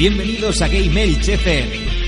[0.00, 1.99] Bienvenidos a Game FM.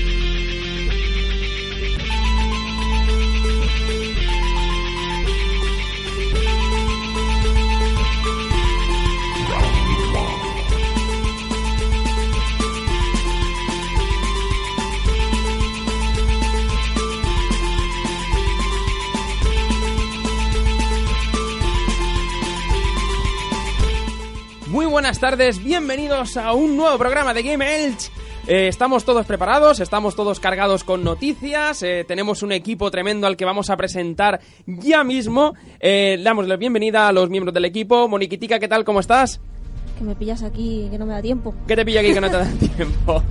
[24.93, 28.11] Buenas tardes, bienvenidos a un nuevo programa de Game Elch.
[28.45, 33.35] Eh, estamos todos preparados, estamos todos cargados con noticias, eh, tenemos un equipo tremendo al
[33.35, 35.55] que vamos a presentar ya mismo.
[35.79, 38.07] Eh, damos la bienvenida a los miembros del equipo.
[38.07, 38.85] Moniquitica, ¿qué tal?
[38.85, 39.41] ¿Cómo estás?
[39.97, 41.55] Que me pillas aquí, que no me da tiempo.
[41.67, 42.45] ¿Qué te pilla aquí que no te da
[42.77, 43.23] tiempo?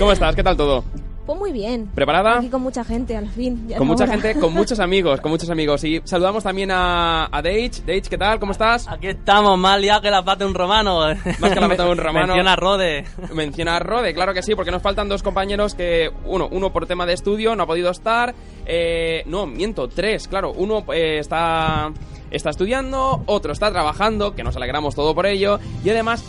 [0.00, 0.34] ¿Cómo estás?
[0.34, 0.82] ¿Qué tal todo?
[1.28, 1.90] Pues muy bien.
[1.94, 2.38] ¿Preparada?
[2.38, 3.68] Aquí con mucha gente, al fin.
[3.68, 4.14] ya Con mucha hora.
[4.14, 5.84] gente, con muchos amigos, con muchos amigos.
[5.84, 7.82] Y saludamos también a, a Deitch.
[7.82, 8.40] Deitch, ¿qué tal?
[8.40, 8.88] ¿Cómo estás?
[8.88, 11.00] Aquí estamos, más liado que la pata de un romano.
[11.38, 12.28] Más que la pata de un romano.
[12.28, 13.04] Menciona a Rode.
[13.34, 16.86] Menciona a Rode, claro que sí, porque nos faltan dos compañeros que, uno, uno por
[16.86, 18.34] tema de estudio no ha podido estar,
[18.64, 21.92] eh, no, miento, tres, claro, uno eh, está,
[22.30, 26.24] está estudiando, otro está trabajando, que nos alegramos todo por ello, y además,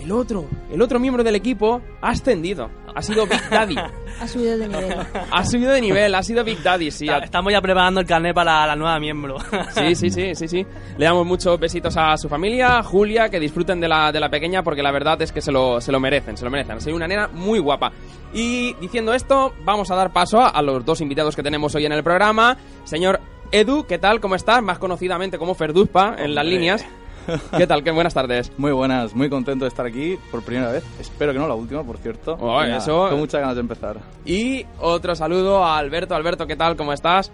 [0.00, 3.76] el otro, el otro miembro del equipo ha ascendido, ha sido Big Daddy,
[4.20, 4.96] Ha subido de nivel.
[5.30, 8.34] ha subido de nivel, ha sido Big Daddy, sí, Está- Estamos ya preparando el carnet
[8.34, 9.36] para la nueva miembro.
[9.74, 10.66] Sí, sí, sí, sí, sí.
[10.98, 14.62] Le damos muchos besitos a su familia, Julia, que disfruten de la, de la pequeña
[14.62, 16.80] porque la verdad es que se lo, se lo merecen, se lo merecen.
[16.80, 17.92] Soy una nena muy guapa.
[18.34, 21.86] Y diciendo esto, vamos a dar paso a, a los dos invitados que tenemos hoy
[21.86, 22.56] en el programa.
[22.84, 24.20] Señor Edu, ¿qué tal?
[24.20, 24.62] ¿Cómo estás?
[24.62, 26.84] Más conocidamente como Ferduzpa en las líneas.
[27.56, 27.82] ¿Qué tal?
[27.84, 28.52] Qué buenas tardes.
[28.58, 30.84] Muy buenas, muy contento de estar aquí por primera vez.
[31.00, 32.36] Espero que no la última, por cierto.
[32.40, 33.96] Oh, eso- Con muchas ganas de empezar.
[34.24, 36.14] Y otro saludo a Alberto.
[36.14, 36.76] Alberto, ¿qué tal?
[36.76, 37.30] ¿Cómo estás?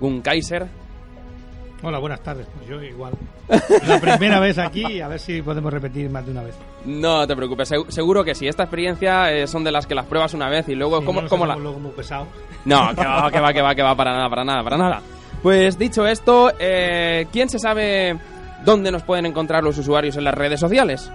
[0.00, 0.66] Un Kaiser.
[1.84, 2.46] Hola, buenas tardes.
[2.56, 3.12] Pues yo igual.
[3.88, 6.54] La primera vez aquí, a ver si podemos repetir más de una vez.
[6.84, 8.46] No te preocupes, seg- seguro que sí.
[8.46, 11.04] Esta experiencia eh, son de las que las pruebas una vez y luego...
[11.04, 11.92] ¿cómo, no cómo la, luego muy.
[12.64, 15.02] No, que va, que va, que va, que va, para nada, para nada, para nada.
[15.42, 18.16] Pues dicho esto, eh, ¿quién se sabe
[18.64, 21.10] dónde nos pueden encontrar los usuarios en las redes sociales?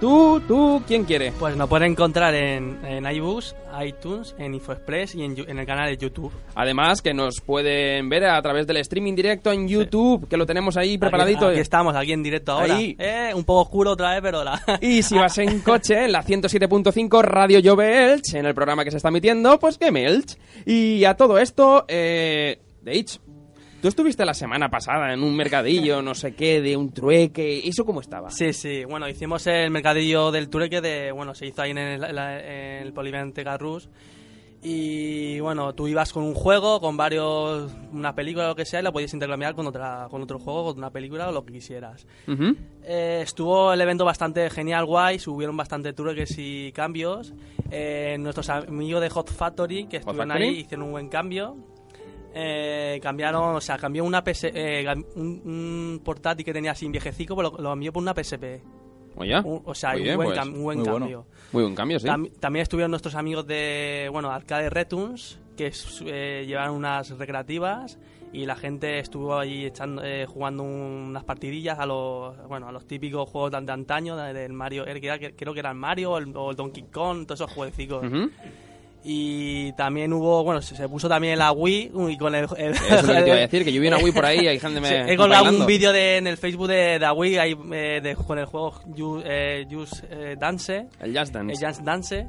[0.00, 1.30] Tú, tú, ¿quién quiere?
[1.38, 3.54] Pues nos pueden encontrar en, en iBooks,
[3.84, 6.32] iTunes, en InfoExpress y en, el canal de YouTube.
[6.54, 10.78] Además, que nos pueden ver a través del streaming directo en YouTube, que lo tenemos
[10.78, 11.44] ahí preparadito.
[11.44, 12.76] Aquí, aquí estamos, aquí en directo ahora.
[12.76, 12.96] Ahí.
[12.98, 14.58] Eh, un poco oscuro otra vez, pero la...
[14.80, 18.90] Y si vas en coche, en la 107.5 Radio Jove Elch, en el programa que
[18.90, 20.38] se está emitiendo, pues Game Elch.
[20.64, 23.20] Y a todo esto, eh, de hecho,
[23.80, 27.84] tú estuviste la semana pasada en un mercadillo, no sé qué, de un trueque, ¿eso
[27.84, 28.30] cómo estaba?
[28.30, 28.84] Sí, sí.
[28.84, 31.12] Bueno, hicimos el mercadillo del Tureque de...
[31.12, 32.18] Bueno, se hizo ahí en el, en
[32.86, 33.88] el Polivalente Carrus.
[34.62, 37.72] Y bueno, tú ibas con un juego, con varios...
[37.92, 40.66] Una película o lo que sea, y la podías intercambiar con, otra, con otro juego,
[40.66, 42.06] con una película o lo que quisieras.
[42.28, 42.54] Ujú.
[42.84, 47.32] Eh, estuvo el evento bastante genial, guay, subieron bastante truques y cambios.
[47.70, 50.48] Eh, nuestros amigos de Hot Factory, que estuvieron Factory?
[50.48, 51.56] ahí, hicieron un buen cambio.
[52.34, 54.84] Eh, cambiaron, o sea, cambió una PS, eh,
[55.16, 58.62] un, un portátil que tenía así viejecico, pero lo, lo cambió por una PSP.
[59.16, 60.38] Oye, Un- o sea, muy un bien, buen, pues.
[60.38, 60.98] cam- buen Muy bueno.
[61.06, 61.26] cambio.
[61.52, 62.06] Muy buen cambio, sí.
[62.06, 65.72] Tam- también estuvieron nuestros amigos de, bueno, Arcade Retunes, que
[66.06, 67.98] eh, llevaron unas recreativas
[68.32, 72.86] y la gente estuvo ahí echando, eh, jugando unas partidillas a los, bueno, a los
[72.86, 76.34] típicos juegos de, de antaño, de- del Mario, creo que era el Mario o el,
[76.36, 78.04] o el Donkey Kong, todos esos jueguecitos.
[78.06, 78.30] Ujú.
[79.02, 82.46] Y también hubo, bueno, se, se puso también la Wii y con el...
[82.58, 84.26] el- Eso es lo que te iba a decir, que yo vi una Wii por
[84.26, 85.60] ahí y hay gente me Sí, he colgado bailando.
[85.60, 88.44] un vídeo de- en el Facebook de, de la Wii ahí, eh, de- con el
[88.44, 90.86] juego Just, eh, Just, eh, Dance.
[91.00, 91.52] El Just Dance.
[91.54, 92.28] El Just Dance.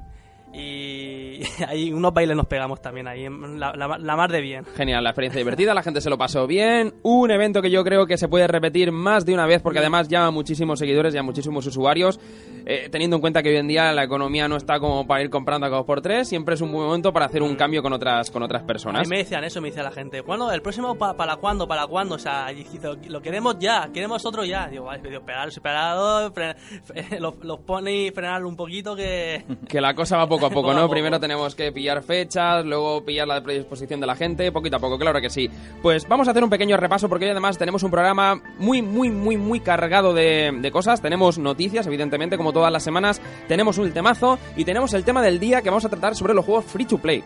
[0.54, 3.26] Y ahí unos bailes nos pegamos también ahí,
[3.58, 4.66] la, la, la mar de bien.
[4.76, 6.94] Genial, la experiencia divertida, la gente se lo pasó bien.
[7.04, 10.08] Un evento que yo creo que se puede repetir más de una vez porque además
[10.08, 12.20] llama a muchísimos seguidores y a muchísimos usuarios.
[12.66, 15.30] Eh, teniendo en cuenta que hoy en día la economía no está como para ir
[15.32, 17.92] comprando a dos por tres, siempre es un buen momento para hacer un cambio con
[17.94, 19.02] otras, con otras personas.
[19.02, 20.22] mí me decían eso, me decía la gente.
[20.22, 20.52] ¿Cuándo?
[20.52, 21.68] ¿El próximo pa- para cuándo?
[21.68, 22.16] ¿Para cuándo?
[22.16, 22.66] O sea, y
[23.08, 24.68] lo, queremos ya, queremos otro ya.
[24.68, 25.98] Digo, vale, esperar, esperar,
[27.20, 29.44] los, los pone y frenar un poquito que...
[29.68, 30.82] Que la cosa va poco poco a poco, Poco a ¿no?
[30.82, 30.92] poco.
[30.94, 34.98] Primero tenemos que pillar fechas, luego pillar la predisposición de la gente, poquito a poco,
[34.98, 35.50] claro que sí.
[35.82, 39.10] Pues vamos a hacer un pequeño repaso porque hoy además tenemos un programa muy, muy,
[39.10, 41.02] muy, muy cargado de, de cosas.
[41.02, 43.22] Tenemos noticias, evidentemente, como todas las semanas.
[43.48, 46.46] Tenemos un temazo y tenemos el tema del día que vamos a tratar sobre los
[46.46, 47.24] juegos free to play.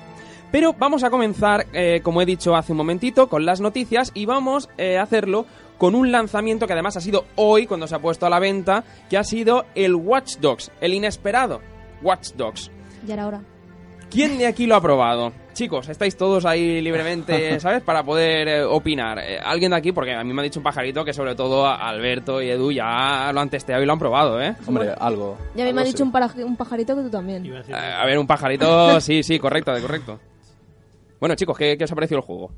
[0.51, 4.25] Pero vamos a comenzar, eh, como he dicho hace un momentito, con las noticias y
[4.25, 5.45] vamos eh, a hacerlo
[5.77, 8.83] con un lanzamiento que además ha sido hoy, cuando se ha puesto a la venta,
[9.09, 11.61] que ha sido el Watch Dogs, el inesperado
[12.01, 12.71] Watch Dogs.
[13.05, 13.41] Ya era hora.
[14.09, 15.33] ¿Quién de aquí lo ha probado?
[15.53, 17.81] Chicos, estáis todos ahí libremente, ¿sabes?
[17.81, 19.19] Para poder eh, opinar.
[19.19, 21.65] Eh, Alguien de aquí, porque a mí me ha dicho un pajarito que sobre todo
[21.65, 24.55] a- Alberto y Edu ya lo han testeado y lo han probado, ¿eh?
[24.67, 25.37] Hombre, algo.
[25.55, 26.03] Ya a mí me ha dicho sí.
[26.03, 26.11] un,
[26.55, 27.45] pajarito que tú también.
[27.45, 30.19] Eh, a ver, un pajarito, sí, sí, correcto, de correcto.
[31.19, 32.51] Bueno, chicos, ¿qué, qué os ha parecido el juego?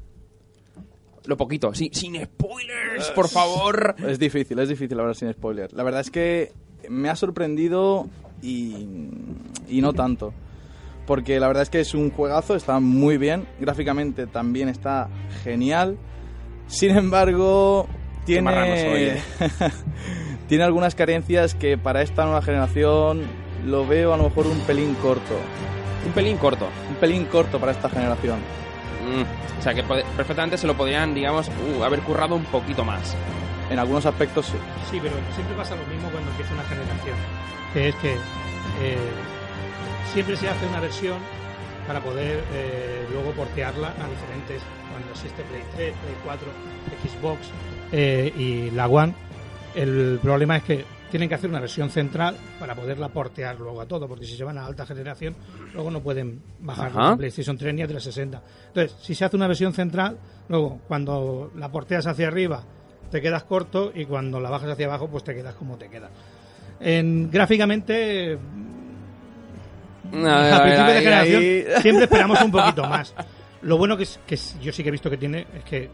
[1.25, 3.95] Lo poquito, sí, sin spoilers, por favor.
[4.05, 5.71] Es difícil, es difícil hablar sin spoiler.
[5.73, 6.51] La verdad es que
[6.89, 8.07] me ha sorprendido
[8.41, 8.87] y,
[9.67, 10.33] y no tanto.
[11.05, 13.47] Porque la verdad es que es un juegazo, está muy bien.
[13.59, 15.07] Gráficamente también está
[15.43, 15.97] genial.
[16.67, 19.21] Sin embargo, soy, tiene, eh.
[20.49, 23.21] tiene algunas carencias que para esta nueva generación
[23.65, 25.35] lo veo a lo mejor un pelín corto.
[26.05, 26.67] Un pelín corto.
[26.89, 28.39] Un pelín corto para esta generación.
[29.07, 33.15] Mm, o sea, que perfectamente se lo podrían, digamos, uh, haber currado un poquito más.
[33.69, 34.57] En algunos aspectos sí.
[34.89, 37.15] Sí, pero siempre pasa lo mismo cuando empieza una generación.
[37.73, 38.97] Que es que eh,
[40.13, 41.17] siempre se hace una versión
[41.85, 44.61] para poder eh, luego portearla a diferentes.
[44.91, 46.47] Cuando existe Play 3, Play 4,
[47.03, 47.39] Xbox
[47.91, 49.13] eh, y la One,
[49.75, 53.85] el problema es que tienen que hacer una versión central para poderla portear luego a
[53.85, 55.35] todo, porque si se van a alta generación,
[55.73, 57.15] luego no pueden bajar Ajá.
[57.15, 58.41] PlayStation 3 ni a 360.
[58.67, 60.17] Entonces, si se hace una versión central,
[60.49, 62.63] luego cuando la porteas hacia arriba
[63.09, 66.11] te quedas corto y cuando la bajas hacia abajo, pues te quedas como te quedas.
[66.79, 68.37] En, gráficamente,
[70.13, 71.65] a principio de ahí, generación ahí.
[71.81, 73.13] siempre esperamos un poquito más.
[73.63, 75.89] Lo bueno que, es, que yo sí que he visto que tiene es que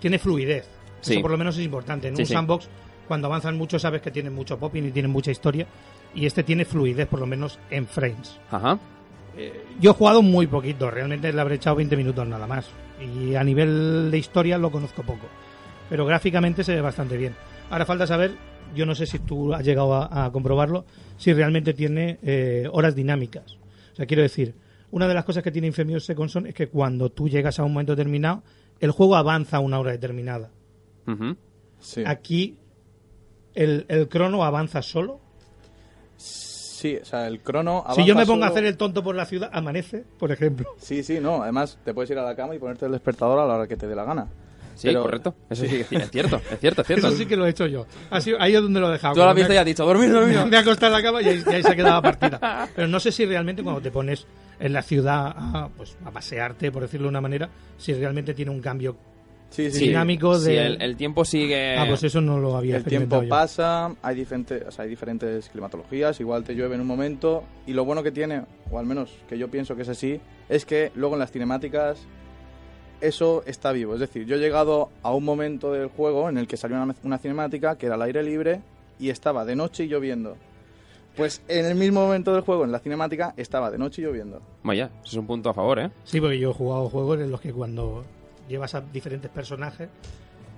[0.00, 0.68] tiene fluidez.
[1.00, 1.12] Sí.
[1.14, 2.08] Eso por lo menos es importante.
[2.08, 2.32] En Sí, un sí.
[2.34, 2.68] sandbox,
[3.06, 5.66] cuando avanzan mucho, sabes que tienen mucho popping y tienen mucha historia.
[6.14, 8.38] Y este tiene fluidez, por lo menos en frames.
[8.50, 8.78] Ajá.
[9.80, 12.66] Yo he jugado muy poquito, realmente le habré echado 20 minutos nada más.
[13.00, 15.26] Y a nivel de historia lo conozco poco.
[15.90, 17.34] Pero gráficamente se ve bastante bien.
[17.68, 18.32] Ahora falta saber,
[18.74, 20.86] yo no sé si tú has llegado a, a comprobarlo,
[21.18, 23.58] si realmente tiene eh, horas dinámicas.
[23.92, 24.54] O sea, quiero decir,
[24.92, 27.64] una de las cosas que tiene Infamous Second Son es que cuando tú llegas a
[27.64, 28.42] un momento determinado,
[28.80, 30.50] el juego avanza a una hora determinada.
[31.80, 32.02] Sí.
[32.06, 32.56] Aquí
[33.54, 35.20] el, el crono avanza solo.
[36.16, 37.84] Sí, o sea, el crono.
[37.94, 40.66] si yo me pongo a hacer el tonto por la ciudad, amanece, por ejemplo.
[40.78, 41.42] Sí, sí, no.
[41.42, 43.76] Además, te puedes ir a la cama y ponerte el despertador a la hora que
[43.76, 44.28] te dé la gana.
[44.80, 45.34] Sí, Pero- correcto.
[45.50, 47.08] Eso sí, que es cierto, es cierto, es cierto.
[47.08, 47.86] Eso sí que lo he hecho yo.
[48.10, 49.12] Ha sido- ahí es donde lo he dejado.
[49.14, 50.38] Tú lo has visto y ha- has dicho, dormir, dormir.
[50.46, 52.68] Me he acostado en la cama y ahí, y ahí se ha quedado la partida.
[52.74, 54.26] Pero no sé si realmente cuando te pones
[54.58, 58.50] en la ciudad a, pues, a pasearte, por decirlo de una manera, si realmente tiene
[58.52, 58.96] un cambio.
[59.50, 59.88] Sí, sí.
[59.88, 61.76] Dinámico sí, de- el, el tiempo sigue...
[61.76, 63.28] Ah, pues eso no lo había El tiempo yo.
[63.28, 67.72] pasa, hay diferentes, o sea, hay diferentes climatologías, igual te llueve en un momento y
[67.72, 70.92] lo bueno que tiene, o al menos que yo pienso que es así, es que
[70.94, 71.98] luego en las cinemáticas
[73.00, 73.94] eso está vivo.
[73.94, 76.94] Es decir, yo he llegado a un momento del juego en el que salió una,
[77.02, 78.60] una cinemática que era al aire libre
[78.98, 80.36] y estaba de noche y lloviendo.
[81.16, 84.40] Pues en el mismo momento del juego, en la cinemática, estaba de noche y lloviendo.
[84.62, 85.90] Vaya, eso es un punto a favor, ¿eh?
[86.04, 88.04] Sí, porque yo he jugado juegos en los que cuando
[88.48, 89.88] llevas a diferentes personajes,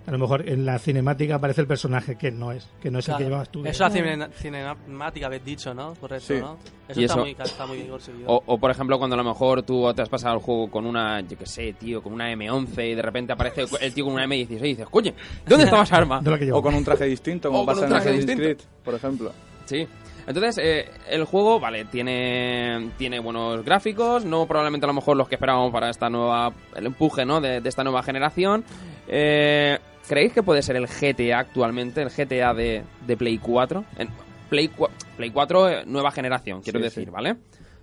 [0.06, 3.08] a lo mejor en la cinemática aparece el personaje que no es, que no es
[3.08, 3.24] el que Claro.
[3.28, 3.64] llevabas tú.
[3.64, 5.94] Eso es cine- cinemática, habéis dicho, ¿no?
[5.94, 6.34] Correcto, Sí.
[6.40, 6.58] ¿no?
[6.88, 8.28] Eso Y está, eso- Muy, está muy conseguido.
[8.30, 10.86] O, o, por ejemplo, cuando a lo mejor tú te has pasado el juego con
[10.86, 14.14] una, yo qué sé, tío, con una M11 y de repente aparece el tío con
[14.14, 15.12] una M16 y dices, coño,
[15.46, 16.20] ¿dónde esa arma?
[16.22, 16.58] De la que llevo.
[16.58, 18.42] O con un traje distinto, como O con pasa un en traje Assassin's distinto.
[18.64, 19.32] Creed, por ejemplo.
[19.66, 19.86] Sí.
[20.24, 25.28] Entonces, eh, el juego, vale, tiene, tiene buenos gráficos, no probablemente a lo mejor los
[25.28, 27.40] que esperábamos para esta nueva, el empuje, ¿no?
[27.40, 28.64] De, de esta nueva generación.
[29.08, 29.78] Eh,
[30.08, 33.84] ¿Creéis que puede ser el GTA actualmente, el GTA de, de Play 4?
[33.98, 34.08] En
[34.50, 37.10] Play, cua- Play 4, eh, nueva generación, quiero Sí, decir, sí.
[37.10, 37.36] ¿vale?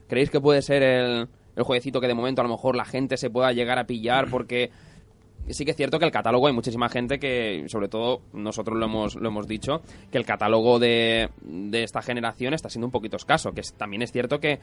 [0.08, 3.18] ¿Creéis que puede ser el, el jueguecito que de momento a lo mejor la gente
[3.18, 4.70] se pueda llegar a pillar porque
[5.54, 8.86] sí que es cierto que el catálogo hay muchísima gente que, sobre todo nosotros lo
[8.86, 13.18] hemos, lo hemos dicho, que el catálogo de, de esta generación está siendo un poquito
[13.18, 13.52] escaso.
[13.52, 14.60] Que es- también es cierto que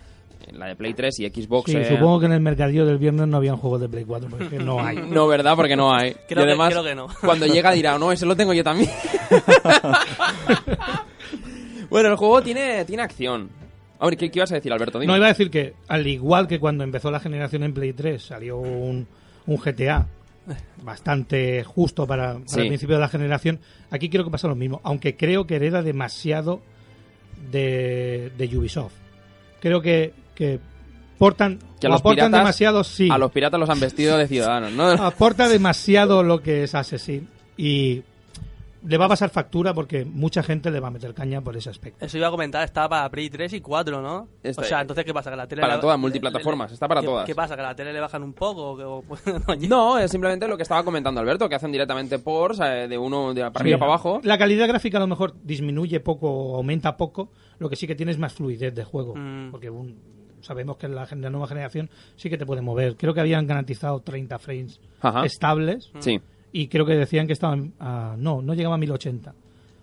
[0.52, 1.70] la de Play 3 y Xbox.
[1.70, 4.28] Sí, eh, supongo que en el mercadillo del viernes no habían juegos de Play 4,
[4.30, 4.96] porque no hay.
[4.96, 5.54] No, ¿verdad?
[5.56, 6.12] Porque no hay.
[6.28, 7.06] Creo y que- además, creo que no.
[7.20, 8.90] cuando llega dirá, no, ese lo tengo yo también.
[11.90, 13.48] bueno, el juego tiene, tiene acción.
[13.98, 14.98] A ver, ¿qué, qué ibas a decir, Alberto?
[14.98, 15.10] Dime.
[15.12, 18.22] No, iba a decir que, al igual que cuando empezó la generación en Play 3,
[18.22, 19.06] salió un,
[19.46, 20.06] un GTA
[20.82, 22.60] bastante justo para, para Sí.
[22.60, 23.58] el principio de la generación,
[23.90, 26.60] aquí creo que pasa lo mismo, aunque creo que hereda demasiado
[27.50, 28.94] de, de Ubisoft.
[29.60, 30.60] Creo que que
[31.18, 33.08] portan, Que a o los aportan piratas- demasiado, sí.
[33.10, 34.86] A los piratas los han vestido de ciudadanos, ¿no?
[34.90, 37.26] aporta demasiado lo que es Assassin
[37.56, 38.02] y
[38.86, 41.70] le va a pasar factura porque mucha gente le va a meter caña por ese
[41.70, 42.04] aspecto.
[42.04, 44.28] Eso iba a comentar, está para Play 3 y 4, ¿no?
[44.42, 45.30] Está- o sea, entonces, ¿qué pasa?
[45.30, 47.24] ¿Que la tele Para le- todas, multiplataformas, le- está para ¿qué- todas.
[47.26, 47.56] ¿Qué pasa?
[47.56, 48.70] ¿Que la tele le bajan un poco?
[48.72, 52.60] o que- o- No, es simplemente lo que estaba comentando Alberto, que hacen directamente ports
[52.60, 54.20] eh, de uno de para arriba para abajo.
[54.22, 57.94] La calidad gráfica a lo mejor disminuye poco o aumenta poco, lo que sí que
[57.94, 59.14] tiene es más fluidez de juego.
[59.16, 59.50] Mm.
[59.50, 62.96] Porque un- sabemos que la, la nueva generación sí que te puede mover.
[62.96, 65.24] Creo que habían garantizado 30 frames Ajá.
[65.24, 66.20] estables Sí.
[66.62, 67.72] Y creo que decían que estaban.
[67.78, 69.34] a- no, no llegaba a 1080.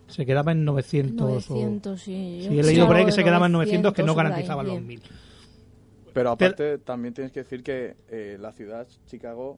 [0.07, 1.49] Se quedaba en 900.
[1.49, 2.45] o- 900, sí.
[2.47, 4.75] Sí, he leído por ahí que se quedaba en 900 900 que no garantizaban los
[4.75, 4.87] bien.
[4.87, 5.01] 1000.
[6.13, 9.57] Pero aparte, también tienes que decir que eh, la ciudad, Chicago,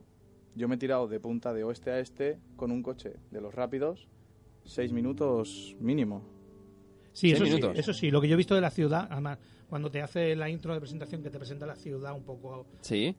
[0.56, 3.54] yo me he tirado de punta de oeste a este con un coche de los
[3.54, 4.08] rápidos,
[4.64, 6.22] seis minutos mínimo.
[7.12, 7.72] Sí, eso minutos.
[7.74, 8.12] sí, eso sí.
[8.12, 9.38] Lo que yo he visto de la ciudad, además,
[9.70, 13.16] cuando te hace la intro de presentación que te presenta la ciudad un poco Sí.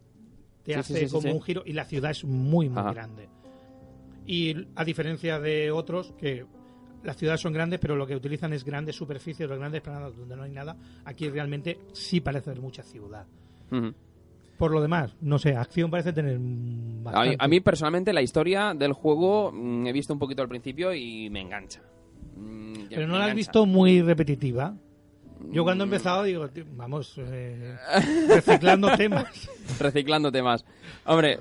[0.63, 1.29] te Sí, hace sí, sí, sí, como sí.
[1.31, 2.93] un giro y la ciudad es muy muy Ajá.
[2.93, 3.29] grande
[4.27, 6.45] y a diferencia de otros que
[7.03, 10.37] las ciudades son grandes pero lo que utilizan es grandes superficies los grandes planadas donde
[10.37, 13.27] no hay nada aquí realmente sí parece haber mucha ciudad.
[14.59, 18.75] Por lo demás no sé acción parece tener A mí, a mí, personalmente la historia
[18.75, 21.81] del juego mm, he visto un poquito al principio y me engancha.
[22.37, 24.75] Mm, pero no la has visto muy repetitiva
[25.51, 27.77] yo cuando he empezado digo vamos eh,
[28.29, 29.49] reciclando temas
[29.81, 30.65] Reciclando temas.
[31.05, 31.39] Hombre,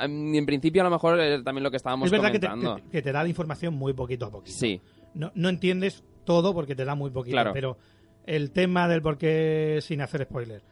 [0.00, 2.90] en principio a lo mejor eh, también lo que estábamos es verdad que te, comentando.
[2.90, 4.80] que- te da la información muy poquito a poquito Sí,
[5.14, 7.52] no, no entiendes todo porque te da muy poquito, Claro.
[7.52, 7.76] pero
[8.26, 10.62] el tema del por qué sin hacer spoiler.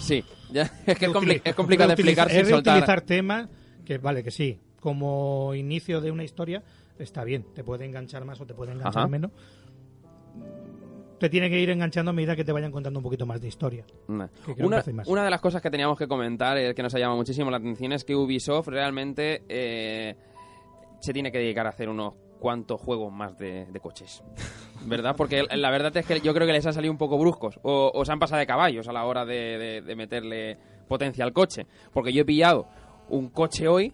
[0.00, 0.24] sí.
[0.50, 1.12] Ya, es que es,
[1.44, 2.74] es complicado de explicar sin es soltar.
[2.74, 3.48] reutilizar temas
[3.86, 6.62] que vale que sí, como inicio de una historia
[6.98, 9.08] está bien, te puede enganchar más o te puede enganchar Ajá.
[9.08, 9.30] menos.
[11.22, 13.46] Te tiene que ir enganchando a medida que te vayan contando un poquito más de
[13.46, 13.84] historia.
[14.08, 14.26] Nah.
[14.58, 15.06] Una, más.
[15.06, 17.92] de las cosas que teníamos que comentar, eh, que nos ha llamado muchísimo la atención,
[17.92, 20.16] es que Ubisoft realmente eh,
[20.98, 24.20] se tiene que dedicar a hacer unos cuantos juegos más de, de coches.
[24.84, 25.14] ¿Verdad?
[25.16, 27.60] Porque la verdad es que yo creo que les ha salido un poco bruscos.
[27.62, 31.24] O, o se han pasado de caballos a la hora de, de- de meterle potencia
[31.24, 31.68] al coche.
[31.92, 32.66] Porque yo he pillado
[33.10, 33.92] un coche hoy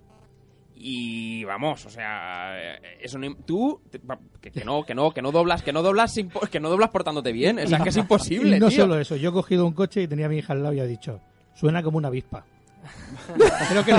[0.80, 3.80] y vamos, o sea, eh, eso no, tú
[4.40, 6.68] que, que no, que no, que no doblas, que no doblas sin po- que no
[6.70, 8.82] doblas portándote bien, o sea, que es imposible, Y no tío.
[8.82, 10.80] solo eso, yo he cogido un coche y tenía a mi hija al lado y
[10.80, 11.20] ha dicho,
[11.54, 12.44] suena como una avispa.
[13.68, 13.94] creo, que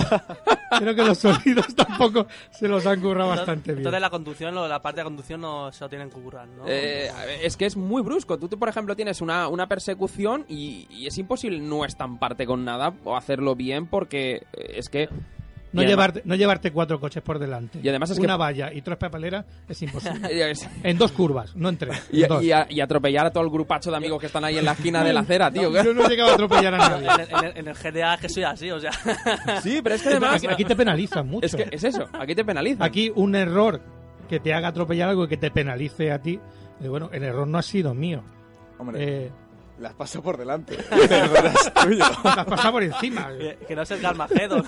[0.80, 3.80] creo que los sonidos tampoco se los han currado bastante bien.
[3.80, 6.64] Entonces la conducción, lo- la parte de conducción no se lo tienen que currar, ¿no?
[6.68, 7.10] Eh,
[7.44, 8.40] es que es muy brusco.
[8.40, 12.64] Tú, tú, por ejemplo, tienes una, una persecución y, y es imposible no estamparte con
[12.66, 15.10] nada o hacerlo bien porque eh, es que...
[15.72, 17.80] No y además- llevarte, no llevarte cuatro coches por delante.
[17.84, 20.54] Y además es que- Una valla y tres papeleras es imposible.
[20.84, 22.08] en dos curvas, no en tres.
[22.12, 22.44] y, dos.
[22.44, 24.72] y a- y atropellar a todo el grupacho de amigos que están ahí en la
[24.72, 25.72] esquina de la acera, tío.
[25.72, 27.08] Yo no he llegado a atropellar a nadie.
[27.30, 28.92] en, el, en el- GTA es que soy así, o sea.
[29.62, 30.36] Sí, pero es que además...
[30.38, 31.46] Aquí, aquí te penalizan mucho.
[31.46, 32.82] Es que es eso, aquí te penalizan.
[32.82, 33.80] Aquí un error
[34.28, 36.40] que te haga atropellar algo y que te penalice a ti.
[36.82, 38.24] eh, bueno, el error no ha sido mío.
[38.80, 39.32] Hombre, Eh,
[39.80, 40.78] las paso por delante.
[40.92, 42.06] El error es tuyo.
[42.24, 43.30] te has pasado por encima.
[43.38, 44.66] que, que no es el Galmageddon.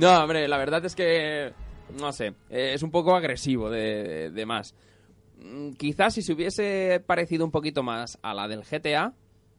[0.00, 1.52] No, hombre, la verdad es que...
[1.98, 4.74] No sé, eh, es un poco agresivo de, de- de más.
[5.38, 9.12] Mm, Quizás si se hubiese parecido un poquito más a la del GTA,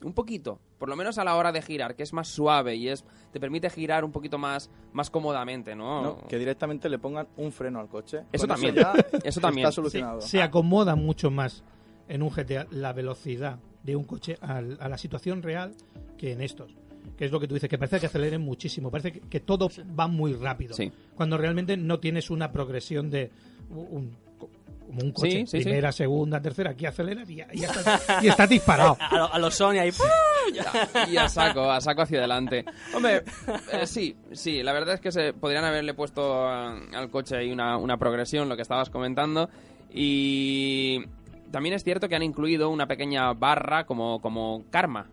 [0.04, 2.88] un poquito, por lo menos a la hora de girar, que es más suave y
[2.88, 6.02] es te permite girar un poquito más, más cómodamente, ¿no?
[6.02, 8.24] No, que directamente le pongan un freno al coche.
[8.32, 8.94] Eso Con también, ya
[9.24, 9.68] eso también.
[9.68, 10.22] Está solucionado.
[10.22, 11.64] se acomoda mucho más
[12.08, 15.76] en un GTA la velocidad de un coche al- a la situación real
[16.18, 16.74] que en estos.
[17.18, 19.70] Que es lo que tú dices, que parece que aceleren muchísimo, parece que, que todo
[20.00, 20.74] va muy rápido.
[20.74, 20.92] Sí.
[21.16, 23.30] Cuando realmente no tienes una progresión de
[23.70, 25.64] un, como un coche, Sí, sí, sí.
[25.64, 28.98] primera, segunda, tercera, aquí aceleras y ya, y ya estás, y estás disparado.
[29.00, 29.92] A, lo- a los Sony ahí.
[31.12, 32.66] y a saco, a saco hacia adelante.
[32.96, 33.24] Hombre,
[33.72, 37.52] eh, sí, sí, la verdad es que se podrían haberle puesto a- al coche ahí
[37.52, 39.50] una, una progresión, lo que estabas comentando.
[39.94, 41.06] Y
[41.52, 45.08] también es cierto que han incluido una pequeña barra como, como karma.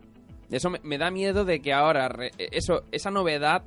[0.51, 3.63] Eso me, me da miedo de que ahora re- eso, esa novedad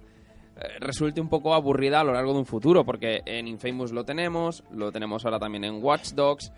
[0.56, 4.04] eh, resulte un poco aburrida a lo largo de un futuro, porque en Infamous lo
[4.04, 6.52] tenemos, lo tenemos ahora también en Watch Dogs.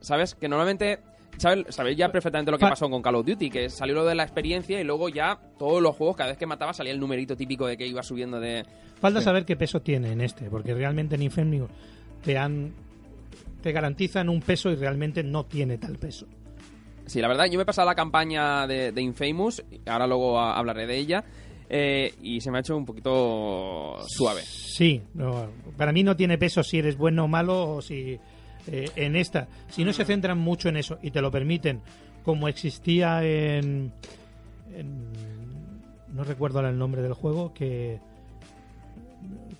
[0.00, 0.34] ¿Sabes?
[0.34, 0.98] Que normalmente.
[1.38, 4.16] Sabéis ya perfectamente lo que Pa- pasó con Call of Duty, que salió lo de
[4.16, 7.36] la experiencia y luego ya todos los juegos, cada vez que mataba salía el numerito
[7.36, 8.64] típico de que iba subiendo de.
[9.00, 11.70] Falta saber qué peso tiene en este, porque realmente en Infamous
[12.24, 12.72] te han
[13.62, 16.26] te garantizan un peso y realmente no tiene tal peso.
[17.08, 20.56] Sí, la verdad, yo me he pasado la campaña de, de Infamous, ahora luego a-
[20.58, 21.24] hablaré de ella,
[21.70, 24.42] eh, y se me ha hecho un poquito suave.
[24.42, 28.18] Sí, no, para mí no tiene peso si eres bueno o malo o si
[28.70, 31.80] eh, en esta, si no se centran mucho en eso y te lo permiten
[32.24, 33.92] como existía en,
[34.74, 35.12] en-
[36.14, 37.98] no recuerdo ahora el nombre del juego que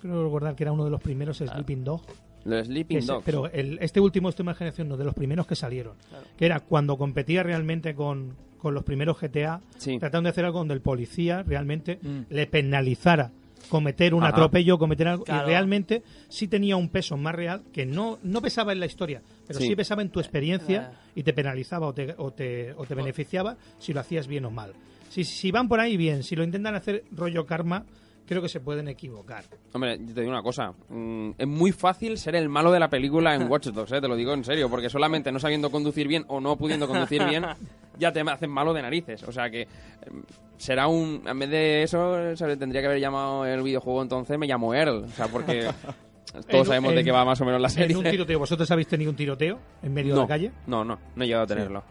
[0.01, 2.01] creo recordar que era uno de los primeros Sleeping Dog
[2.49, 3.23] Los Sleeping Dogs.
[3.25, 5.93] pero el- este último de generación no de los primeros que salieron
[6.37, 9.97] que era cuando competía realmente con, con los primeros GTA Sí.
[9.99, 12.19] tratando de hacer algo donde el policía realmente Mm.
[12.29, 13.31] le penalizara
[13.69, 14.31] cometer un Ajá.
[14.31, 15.43] atropello, cometer algo, Claro.
[15.43, 19.21] y realmente sí tenía un peso más real que no, no pesaba en la historia,
[19.47, 19.67] pero Sí.
[19.67, 21.19] sí, pesaba en tu experiencia Eh.
[21.19, 24.49] y te penalizaba o te, o te, o te beneficiaba si lo hacías bien o
[24.51, 24.73] mal.
[25.09, 27.85] Si, si van por ahí bien, si lo intentan hacer rollo karma,
[28.29, 29.43] creo que se pueden equivocar.
[29.73, 30.71] Hombre, yo te digo una cosa.
[30.87, 34.07] mm, es muy fácil ser el malo de la película en Watch Dogs, eh, te
[34.07, 37.43] lo digo en serio, porque solamente no sabiendo conducir bien o no pudiendo conducir bien,
[37.97, 39.23] ya te hacen malo de narices.
[39.23, 40.21] O sea que em,
[40.57, 41.23] será un.
[41.25, 44.75] En vez de eso, se le tendría que haber llamado el videojuego entonces, me llamo
[44.75, 45.05] Earl.
[45.05, 45.67] O sea, porque
[46.51, 47.93] todos sabemos de qué va más o menos la serie.
[47.93, 50.51] En un tiroteo, ¿vosotros habéis tenido un tiroteo en medio de no, la calle?
[50.67, 51.83] no, no, no he llegado a tenerlo.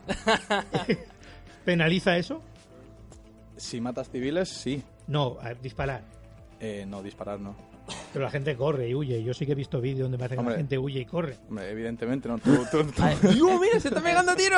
[1.65, 2.41] ¿Penaliza eso?
[3.57, 4.85] Si matas civiles, sí.
[5.09, 6.18] No, a disparar.
[6.61, 7.55] Eh, no, disparar no.
[8.13, 9.23] Pero la gente corre y huye.
[9.23, 11.37] Yo sí que he visto vídeos donde parece que la gente huye y corre.
[11.49, 12.39] Hombre, evidentemente no.
[12.39, 14.57] Tú, tú- tú- ¡Dios, mira, se está pegando tiro!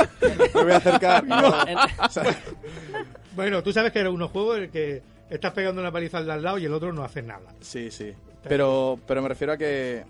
[0.54, 1.24] me voy a acercar.
[1.26, 1.66] no.
[1.68, 2.24] En- O sea,
[3.36, 6.26] Bueno, tú sabes que era unos juegos en el que estás pegando una paliza al
[6.26, 7.54] de al lado y el otro no hace nada.
[7.60, 8.12] Sí, sí.
[8.42, 10.04] Pero, pero me refiero a que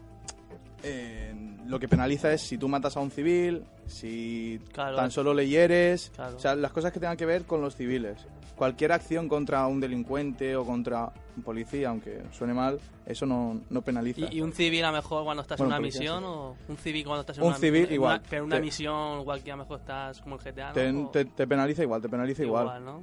[0.83, 1.35] eh,
[1.67, 4.97] lo que penaliza es si tú matas a un civil, si Claro.
[4.97, 6.37] tan solo le hieres, Claro.
[6.37, 8.17] o sea, las cosas que tengan que ver con los civiles.
[8.57, 13.83] Cualquier acción contra un delincuente o contra un policía, aunque suene mal, eso no, no
[13.83, 14.21] penaliza.
[14.31, 16.27] ¿Y, y un civil a lo mejor cuando estás Bueno, en una policía, misión sí.
[16.29, 18.23] o un civil cuando estás en Un una civil una- igual.
[18.29, 21.09] pero una Te- misión igual que a lo mejor estás como el GTA ¿no?
[21.09, 22.85] te, te- te penaliza igual, te penaliza igual.
[22.85, 23.03] ¿no?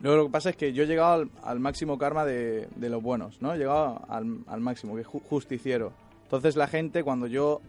[0.00, 2.90] Luego lo que pasa es que yo he llegado al, al máximo karma de, de
[2.90, 3.54] los buenos, ¿no?
[3.54, 5.92] He llegado al, al máximo, que es ju- justiciero.
[6.24, 7.62] Entonces la gente, cuando yo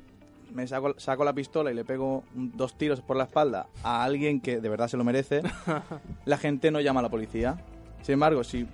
[0.53, 4.03] me saco, saco la pistola y le pego un- dos tiros por la espalda a
[4.03, 5.41] alguien que de verdad se lo merece,
[6.25, 7.63] la gente no llama a la policía.
[8.01, 8.67] Sin embargo, si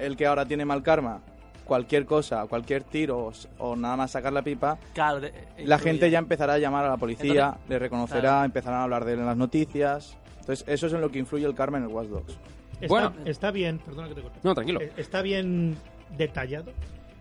[0.00, 1.20] el que ahora tiene mal karma,
[1.64, 6.18] cualquier cosa, cualquier tiro o, nada más sacar la pipa, Claro, de- la gente ya
[6.18, 8.44] empezará a llamar a la policía, Entonces, le reconocerá, claro.
[8.44, 10.16] empezarán a hablar de él en las noticias.
[10.40, 12.32] Entonces eso es en lo que influye el karma en el Watch Dogs.
[12.80, 13.12] Está, Bueno.
[13.24, 14.38] está bien, perdona que te corte.
[14.42, 14.80] No, tranquilo.
[14.80, 15.76] Eh, Está bien
[16.16, 16.72] detallado.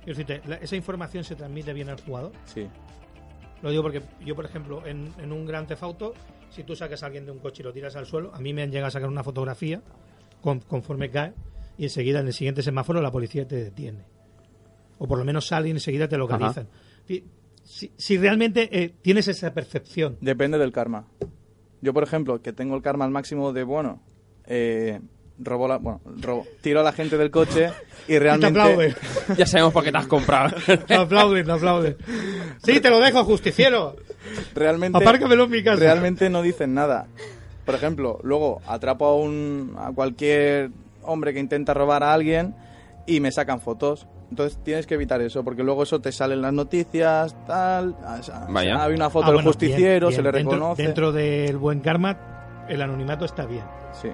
[0.06, 2.32] Decirte, la- esa información se transmite bien al jugador.
[2.46, 2.68] Sí.
[3.62, 6.14] Lo digo porque yo, por ejemplo, en, en un gran Auto,
[6.50, 8.54] si tú sacas a alguien de un coche y lo tiras al suelo, a mí
[8.54, 9.82] me han llegado a sacar una fotografía
[10.42, 11.34] con- conforme cae
[11.80, 14.04] y enseguida en el siguiente semáforo la policía te detiene.
[15.00, 16.68] O por lo menos sale y enseguida te localizan.
[17.64, 21.06] Si, si- realmente eh, tienes esa percepción, Depende del karma.
[21.82, 24.02] Yo, por ejemplo, que tengo el karma al máximo de bueno,
[24.46, 25.00] eh,
[25.38, 27.70] robo la, bueno, robo, tiro a la gente del coche
[28.08, 28.96] y te realmente aplauden,
[29.38, 30.54] Ya sabemos por qué te has comprado.
[30.88, 31.96] te aplauden, te aplauden.
[32.64, 33.96] Sí, te lo dejo, justiciero.
[34.54, 35.80] realmente Apárcamelo en mi casa.
[35.80, 37.08] realmente no dicen nada.
[37.66, 40.72] Por ejemplo, luego atrapo a un a cualquier
[41.10, 42.56] hombre que intenta robar a alguien
[43.06, 44.08] y me sacan fotos.
[44.30, 47.96] Entonces tienes que evitar eso, porque luego eso te sale en las noticias, tal.
[48.20, 48.84] o sea, Vaya.
[48.84, 50.32] Hay una foto Ah, del bueno, justiciero, bien, se le.
[50.32, 50.84] Dentro- reconoce.
[50.84, 53.64] Dentro, del buen karma, el anonimato está bien.
[53.92, 54.10] Sí.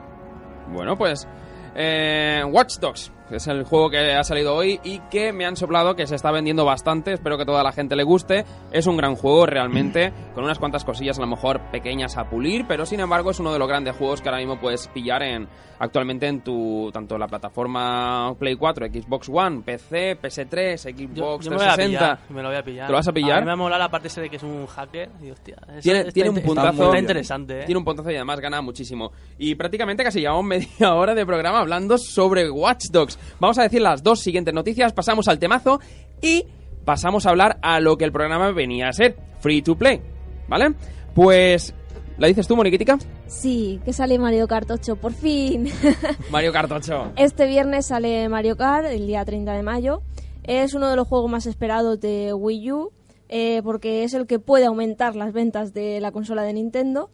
[0.74, 1.28] Bueno, pues
[1.76, 5.96] eh, Watch Dogs es el juego que ha salido hoy y que me han soplado
[5.96, 7.14] que se está vendiendo bastante.
[7.14, 8.46] Espero que toda la gente le guste.
[8.72, 12.66] Es un gran juego realmente, con unas cuantas cosillas a lo mejor pequeñas a pulir,
[12.68, 15.48] pero sin embargo es uno de los grandes juegos que ahora mismo puedes pillar en
[15.80, 21.52] actualmente en tu tanto la plataforma Play 4, Xbox One, PC, PS3, Yo, Xbox yo
[21.52, 21.86] me lo voy a 360.
[21.86, 22.86] pillar, me lo voy a pillar.
[22.88, 23.38] ¿Te lo vas a pillar?
[23.38, 25.10] A mí me ha molado la parte de que es un hacker.
[25.22, 26.86] Y hostia, Tiene, está tiene un puntazo.
[26.86, 27.66] Está interesante, ¿eh?
[27.66, 29.12] Tiene un puntazo y además gana muchísimo.
[29.38, 33.15] Y prácticamente casi llevamos media hora de programa hablando sobre Watch Dogs.
[33.40, 35.80] Vamos a decir las dos siguientes noticias, pasamos al temazo
[36.22, 36.46] y
[36.86, 40.02] pasamos a hablar a lo que el programa venía a ser, Free to Play.
[40.48, 40.76] ¿Vale?
[41.14, 41.74] Pues,
[42.18, 42.98] ¿la dices tú, Moniquitica?
[43.28, 45.68] Sí, que sale Mario Kart 8, por fin.
[46.30, 47.14] Mario Kart 8.
[47.16, 50.02] Este viernes sale Mario Kart, el día 30 de mayo.
[50.44, 52.92] Es uno de los juegos más esperados de Wii U,
[53.30, 57.10] eh, porque es el que puede aumentar las ventas de la consola de Nintendo.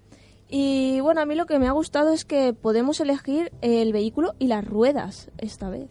[0.53, 4.33] Y bueno, a mí lo que me ha gustado es que podemos elegir el vehículo
[4.37, 5.89] y las ruedas esta vez.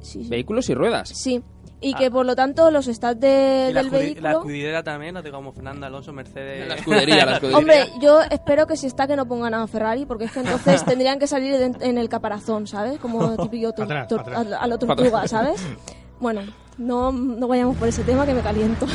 [0.00, 0.30] Sí, sí.
[0.30, 1.08] Vehículos y ruedas.
[1.08, 1.42] Sí.
[1.82, 4.30] Y que por lo tanto los stats de- la, del escudi- la vehículo...
[4.38, 6.68] escudidera también, no te como Fernando Alonso, Mercedes.
[6.68, 7.58] La escudería, la escudería.
[7.58, 10.84] Hombre, yo espero que si está que no pongan a Ferrari, porque es que entonces
[10.86, 12.98] tendrían que salir en el caparazón, ¿sabes?
[13.00, 14.46] Como típico tor- Atrás, tor- atrás.
[14.52, 15.60] a, a lo tortuga, ¿sabes?
[16.20, 16.42] Bueno,
[16.78, 18.86] no, no vayamos por ese tema que me caliento.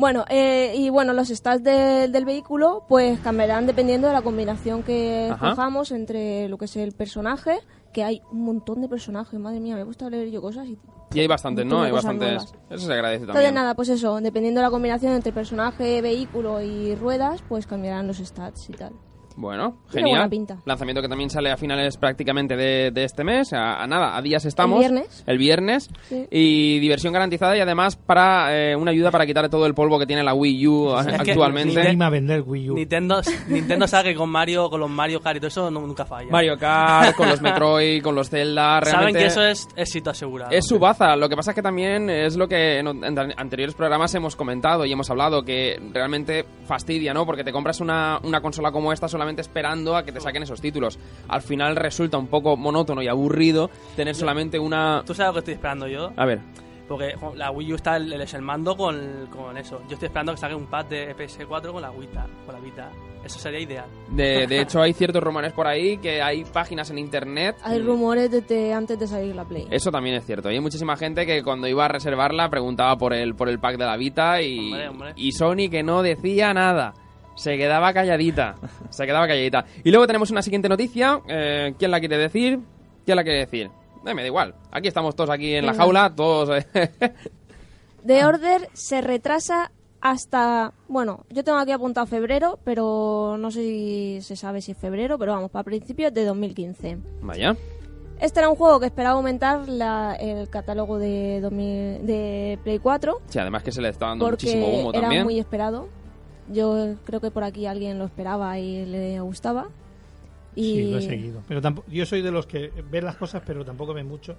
[0.00, 4.82] Bueno, eh, y bueno, los stats de- del vehículo pues cambiarán dependiendo de la combinación
[4.82, 5.54] que Ajá.
[5.90, 7.58] entre lo que es el personaje,
[7.92, 10.78] que hay un montón de personajes, madre mía, me gusta leer yo cosas y
[11.12, 11.82] Y hay bastantes, ¿no?
[11.82, 12.28] Hay bastantes.
[12.28, 12.54] nuevas.
[12.70, 13.54] Eso se agradece Entonces también.
[13.54, 18.18] nada, pues eso, dependiendo de la combinación entre personaje, vehículo y ruedas, pues cambiarán los
[18.18, 18.92] stats y tal.
[19.36, 20.30] Bueno, buena genial.
[20.30, 20.58] pinta.
[20.64, 23.52] Lanzamiento que también sale a finales prácticamente de, de este mes.
[23.52, 24.84] A, a nada, a días estamos.
[24.84, 25.24] El viernes.
[25.26, 25.90] El viernes.
[26.08, 26.26] Sí.
[26.30, 30.06] Y diversión garantizada y además para eh, una ayuda para quitar todo el polvo que
[30.06, 31.96] tiene la Wii U a- Es que actualmente.
[32.00, 32.74] a vender Wii U.
[32.74, 36.04] Nintendo, Nintendo sabe que con Mario, con los Mario Kart y todo eso no- nunca
[36.04, 36.30] falla.
[36.30, 38.80] Mario Kart, con los Metroid, con los Zelda.
[38.84, 40.50] Saben que eso es éxito asegurado.
[40.50, 41.16] Es su baza.
[41.16, 44.84] Lo que pasa es que también es lo que en, en anteriores programas hemos comentado
[44.84, 47.24] y hemos hablado, que realmente fastidia, ¿no?
[47.26, 50.60] Porque te compras una, una consola como esta solamente esperando a que te saquen esos
[50.60, 50.98] títulos.
[51.28, 55.02] Al final resulta un poco monótono y aburrido tener solamente una...
[55.06, 56.12] ¿Tú sabes lo que estoy esperando yo?
[56.16, 56.40] A ver,
[56.88, 59.80] Porque la Wii U está el, el, el mando con, con eso.
[59.88, 62.26] Yo estoy esperando que saque un pad de PS4 con la Vita.
[62.44, 62.90] Con la Vita.
[63.24, 63.84] Eso sería ideal.
[64.10, 67.54] de, de hecho hay ciertos rumores por ahí que hay páginas en internet...
[67.62, 69.68] Hay rumores desde antes de salir la Play.
[69.70, 70.50] Eso también es cierto.
[70.50, 73.76] Y hay muchísima gente que cuando iba a reservarla preguntaba por el, por el pack
[73.76, 75.12] de la Vita y, Hombre, hombre.
[75.16, 76.94] y Sony que no decía nada.
[77.40, 78.54] Se quedaba calladita.
[78.90, 79.64] Se quedaba calladita.
[79.82, 81.22] Y luego tenemos una siguiente noticia.
[81.26, 82.60] Eh, ¿Quién la quiere decir?
[83.06, 83.70] ¿Quién la quiere decir?
[84.06, 84.54] Eh, me da igual.
[84.70, 86.64] Aquí estamos todos aquí en la jaula, todos...
[86.74, 86.90] eh,
[88.06, 89.70] The Order se retrasa
[90.02, 94.78] hasta, bueno, yo tengo aquí apuntado febrero, pero no sé si se sabe si es
[94.78, 96.98] febrero, pero vamos, para principios de 2015.
[97.22, 97.56] Vaya.
[98.20, 103.20] Este era un juego que esperaba aumentar la- el catálogo de, 2000 de Play 4
[103.28, 105.24] Sí, además que se le está dando muchísimo humo era también.
[105.24, 105.88] muy esperado.
[106.52, 109.68] Yo creo que por aquí alguien lo esperaba y le gustaba.
[110.56, 111.42] Y Sí, lo he seguido.
[111.46, 114.34] Pero tampoco, yo soy de los que ven las cosas, pero tampoco ven mucho.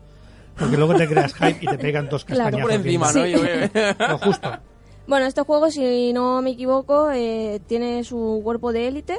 [0.60, 2.58] Porque luego te creas hype y te pegan dos Claro.
[2.58, 2.72] castañazos.
[2.72, 3.12] Por encima.
[3.14, 3.26] ¿no?
[3.26, 4.52] Yo- Lo justo.
[5.08, 9.18] Bueno, este juego, si no me equivoco, eh, tiene su cuerpo de élite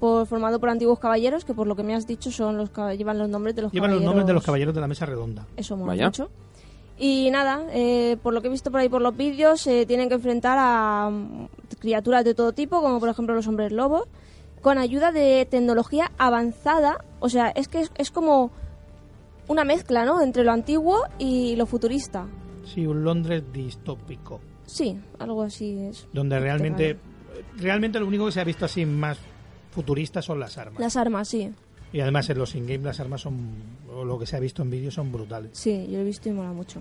[0.00, 3.18] por, formado por antiguos caballeros, que por lo que me has dicho son los llevan
[3.18, 4.04] los nombres de los Llevan los caballeros.
[4.14, 5.46] nombres de los caballeros de la mesa redonda.
[5.56, 6.06] Eso mola Vaya.
[6.06, 6.30] mucho.
[6.98, 10.08] Y nada, eh, por lo que he visto por ahí por los vídeos, se tienen
[10.08, 11.10] que enfrentar a
[11.84, 14.08] criaturas de todo tipo, como por ejemplo los hombres lobos,
[14.62, 17.04] con ayuda de tecnología avanzada.
[17.20, 18.50] O sea, es que es, es como
[19.48, 20.22] una mezcla, ¿no?
[20.22, 22.26] Entre lo antiguo y lo futurista.
[22.64, 24.40] Sí, un Londres distópico.
[24.64, 26.06] Sí, algo así es.
[26.14, 27.46] Donde realmente, Raro.
[27.58, 29.18] realmente lo único que se ha visto así más
[29.70, 30.80] futurista son las armas.
[30.80, 31.52] Las armas, sí.
[31.92, 33.52] Y además en los in-game las armas son,
[33.94, 35.50] o lo que se ha visto en vídeos son brutales.
[35.52, 36.80] Sí, yo lo he visto y mola mucho.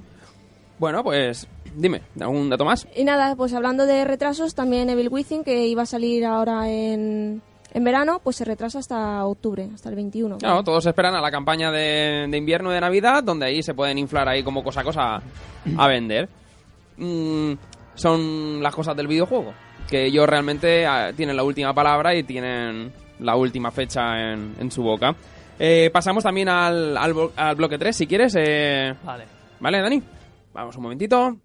[0.84, 2.86] Bueno, pues dime, ¿algún dato más?
[2.94, 7.42] Y nada, pues hablando de retrasos, también Evil Within, que iba a salir ahora en,
[7.74, 10.40] en verano, pues se retrasa hasta octubre, hasta el 21.
[10.40, 13.74] Claro, todos esperan a la campaña de, de invierno y de Navidad, donde ahí se
[13.74, 15.22] pueden inflar ahí como cosa a cosa
[15.78, 16.28] a vender.
[16.98, 17.54] Mm,
[17.96, 19.54] son las cosas del videojuego,
[19.90, 24.70] que ellos realmente ah, tienen la última palabra y tienen la última fecha en, en
[24.70, 25.16] su boca.
[25.58, 28.36] Eh, pasamos también al, al, al bloque 3, si quieres.
[28.38, 29.24] eh, Vale.
[29.62, 30.04] ¿Vale, Dani?
[30.54, 31.38] Vamos un momentito.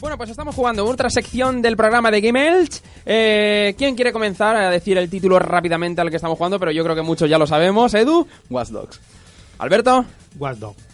[0.00, 2.80] Bueno, pues estamos jugando otra sección del programa de Game Elch.
[3.04, 6.58] Eh, ¿Quién quiere comenzar a decir el título rápidamente al que estamos jugando?
[6.58, 7.92] Pero yo creo que muchos ya lo sabemos.
[7.92, 9.00] Edu, Watch Dogs.
[9.58, 10.06] Alberto,
[10.38, 10.89] Watch Dogs.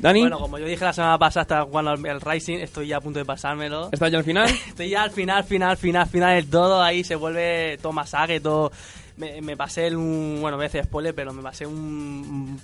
[0.00, 0.20] Dani.
[0.20, 3.00] Bueno, como yo dije la semana pasada, hasta jugando al el Rising, estoy ya a
[3.00, 3.88] punto de pasármelo.
[3.92, 4.48] ¿Está ya al final?
[4.68, 6.82] Estoy ya al final, final, final, final del todo.
[6.82, 8.70] Ahí se vuelve todo masaje, todo.
[9.16, 10.38] Me, me pasé el, un.
[10.40, 11.74] Bueno, me hace spoiler, pero me pasé un,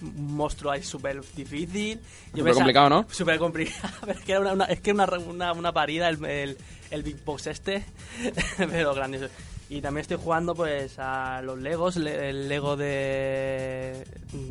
[0.01, 1.99] un monstruo ahí súper difícil.
[2.37, 3.07] Súper complicado, ¿no?
[3.11, 3.93] Súper complicado.
[4.03, 6.57] pero es que era una, una- es que una, una, una parida el, el,
[6.93, 7.85] el Big Box este.
[8.57, 9.27] pero grandioso.
[9.71, 14.05] Y también estoy jugando pues a los Legos, le- el Lego de,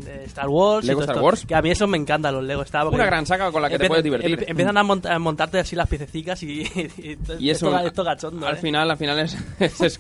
[0.06, 0.86] de Star Wars.
[0.86, 1.24] Lego Star esto.
[1.26, 1.46] Wars.
[1.46, 2.66] Que a mí eso me encanta, los Legos.
[2.66, 4.40] Está Una gran saga con la que te puedes divertir.
[4.42, 6.62] em- Empiezan a, mont- a montarte así las piececicas y,
[6.98, 8.48] y, Y eso, esto, esto gachondo.
[8.48, 8.60] al ¿eh?
[8.60, 10.00] final, al final es, es- es-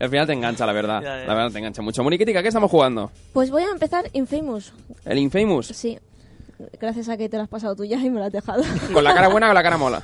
[0.00, 1.00] al final te engancha, la verdad.
[1.00, 1.26] Ya, ya.
[1.26, 2.02] La verdad te engancha mucho.
[2.02, 3.10] Moniquitica, ¿qué estamos jugando?
[3.32, 4.72] Pues voy a empezar Infamous.
[5.04, 5.68] El Infamous.
[5.68, 5.98] Sí.
[6.78, 8.62] Gracias a que te lo has pasado tú ya y me lo has dejado.
[8.92, 10.02] ¿Con la cara buena o con la cara mola?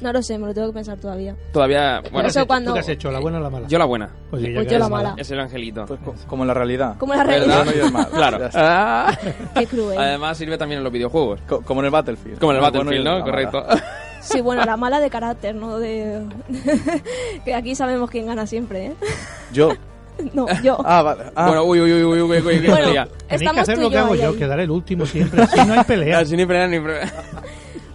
[0.00, 1.34] No lo sé, me lo tengo que pensar todavía.
[1.52, 2.46] Todavía, bueno, Eso ¿Qué has hecho?
[2.46, 3.10] cuando- ¿Tú qué has hecho?
[3.10, 3.66] ¿La buena o la mala?
[3.68, 4.10] yo la buena.
[4.30, 5.14] Pues, yo, Pues yo la mala.
[5.16, 5.86] Es el angelito.
[5.86, 6.96] Pues co- como en la realidad.
[6.98, 7.64] Como en la realidad.
[7.64, 8.08] bueno malo.
[8.12, 8.48] Claro.
[8.54, 9.12] Ah.
[9.58, 9.98] Qué cruel.
[9.98, 11.40] Además sirve también en los videojuegos.
[11.48, 12.38] Co- como en el Battlefield.
[12.38, 13.18] Como en el bueno Battlefield, ¿no?
[13.18, 13.50] la mala.
[13.50, 13.66] Correcto.
[14.24, 15.78] Sí, bueno, la mala de carácter, ¿no?
[15.78, 16.22] De...
[17.44, 18.92] que aquí sabemos quién gana siempre, ¿eh?
[19.52, 19.68] Yo.
[20.32, 20.78] No, yo.
[20.82, 21.24] Ah, vale.
[21.34, 22.86] Ah, Bueno, uy, uy, uy, uy, uy, uy, uy, Bueno.
[22.86, 24.36] Tenéis que estamos hacer lo que yo hago yo, ahí.
[24.36, 25.42] quedar el último siempre.
[25.42, 26.20] Así no hay pelea.
[26.20, 27.12] Así ni frenar ni frenar.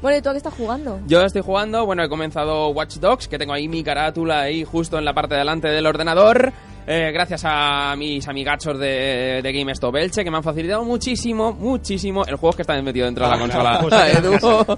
[0.02, 1.00] Bueno, ¿y tú a qué estás jugando?
[1.08, 4.98] Yo estoy jugando, bueno, he comenzado Watch Dogs, que tengo ahí mi carátula ahí justo
[4.98, 6.54] en la parte de delante del ordenador.
[6.88, 12.24] eh, gracias a mis amigachos de, de GameStop Elche, que me han facilitado muchísimo, muchísimo
[12.26, 13.80] el juego que está metido dentro de la Ah, consola.
[13.88, 14.78] claro, pues,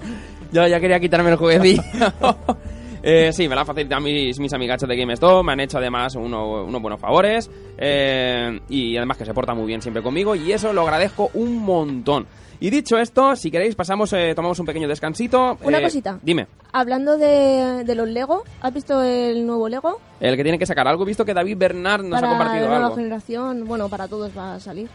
[0.52, 1.82] yo ya quería quitarme el jueguecillo.
[3.02, 6.14] Eh, sí, me la han facilitado mis, mis amigachos de GameStop, me han hecho además
[6.14, 10.52] uno- unos buenos favores eh, y además que se porta muy bien siempre conmigo y
[10.52, 12.26] eso lo agradezco un montón.
[12.60, 15.58] Y dicho esto, si queréis pasamos, eh, tomamos un pequeño descansito.
[15.64, 16.20] Una Eh, cosita.
[16.22, 20.00] Dime, Hablando de, de los Lego, ¿has visto el nuevo Lego?
[20.20, 22.62] el que tiene que sacar algo, he visto que David Bernard nos para ha compartido
[22.66, 22.96] la nueva algo.
[22.96, 24.88] generación, bueno, para todos va a salir.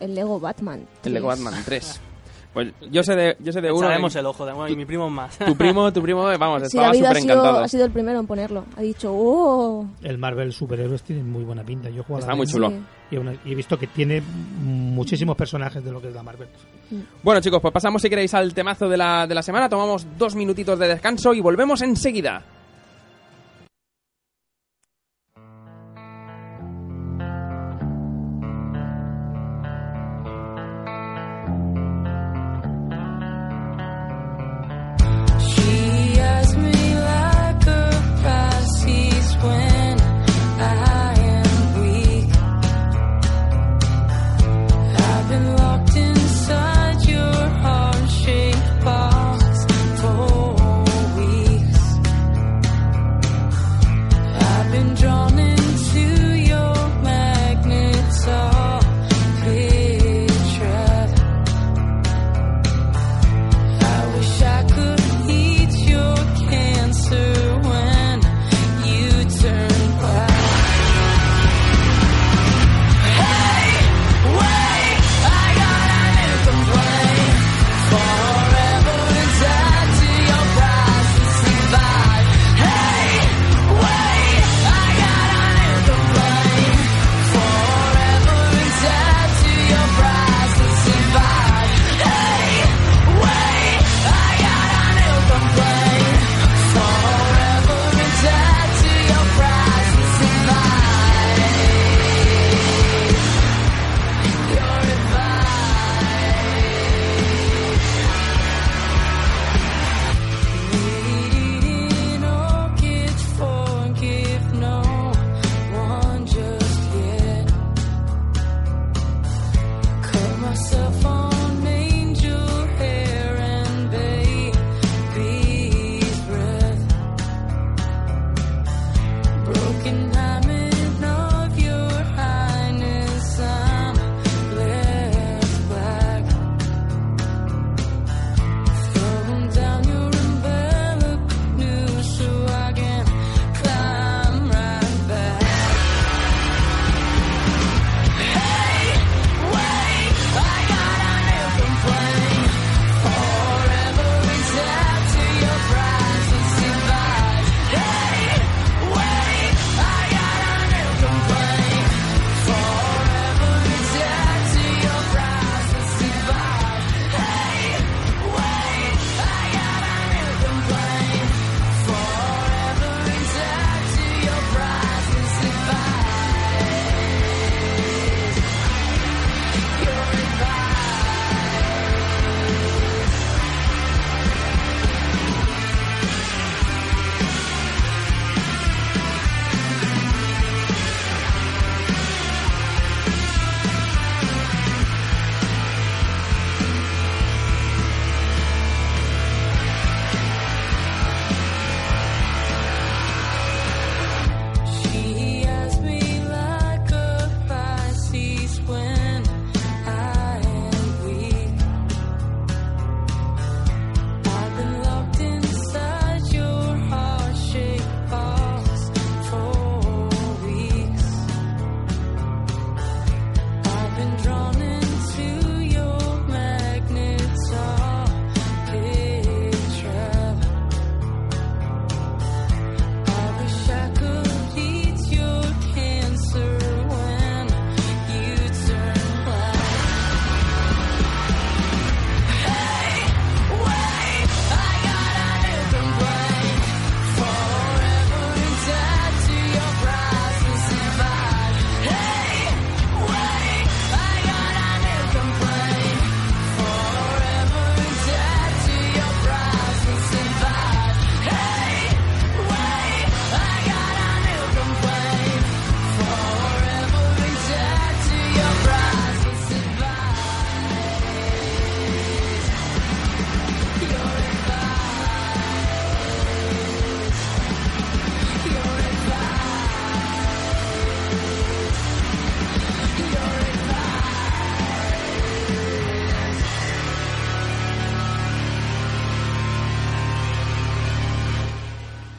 [0.00, 0.86] El Lego Batman.
[1.04, 1.44] El Lego 3.
[1.44, 2.00] Batman 3.
[2.52, 3.86] Pues yo sé de, yo sé de uno.
[3.86, 5.38] Echaremos el ojo, de, bueno, y mi primo más.
[5.38, 7.58] Tu primo, tu primo, vamos, Sí, estaba súper sido, encantado.
[7.60, 8.64] ha sido el primero en ponerlo.
[8.76, 9.86] Ha dicho, ¡oh!
[10.02, 11.88] El Marvel Superhéroes tiene muy buena pinta.
[11.88, 12.68] Yo he jugado Está a la muy chulo.
[12.68, 13.16] Sí.
[13.46, 14.22] Y, he visto que tiene
[14.60, 16.48] muchísimos personajes de lo que es la Marvel.
[17.22, 19.68] Bueno, chicos, pues pasamos si queréis al temazo de la, de la semana.
[19.68, 22.42] Tomamos dos minutitos de descanso y volvemos enseguida.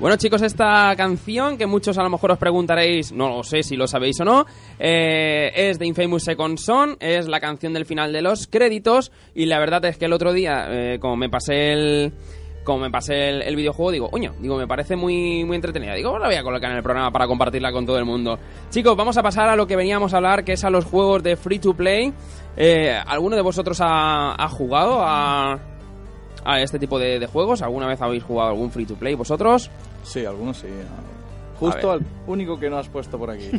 [0.03, 3.77] Bueno chicos, esta canción que muchos a lo mejor os preguntaréis, no lo sé si
[3.77, 4.45] lo sabéis o no,
[4.77, 9.45] eh, es de Infamous Second Son, es la canción del final de los créditos y
[9.45, 12.13] la verdad es que el otro día, eh, como me pasé el...
[12.65, 15.95] Como me pasé el, videojuego, digo, uño, digo, me parece muy, muy entretenida.
[15.95, 18.39] Digo, la voy a colocar en el programa para compartirla con todo el mundo.
[18.69, 21.23] Chicos, vamos a pasar a lo que veníamos a hablar, que es a los juegos
[21.23, 22.13] de free to play.
[22.55, 25.59] Eh, ¿Alguno de vosotros ha jugado a,
[26.45, 27.62] a este tipo de, de juegos?
[27.62, 29.69] ¿Alguna vez habéis jugado algún free to play vosotros?
[30.03, 30.67] Sí, algunos sí.
[31.60, 33.49] Justo al único que no has puesto por aquí.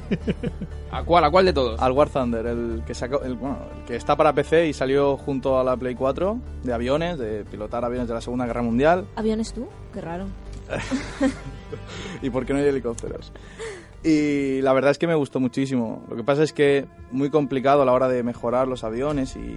[0.90, 1.24] ¿A cuál?
[1.24, 1.80] ¿A cuál de todos?
[1.80, 5.16] al War Thunder, el que sacó, el, bueno, el que está para PC y salió
[5.16, 9.06] junto a la Play 4 de aviones, de pilotar aviones de la Segunda Guerra Mundial.
[9.16, 9.66] ¿Aviones tú?
[9.92, 10.26] Qué raro.
[12.22, 13.32] ¿Y por qué no hay helicópteros?
[14.02, 16.04] Y la verdad es que me gustó muchísimo.
[16.10, 19.56] Lo que pasa es que muy complicado a la hora de mejorar los aviones y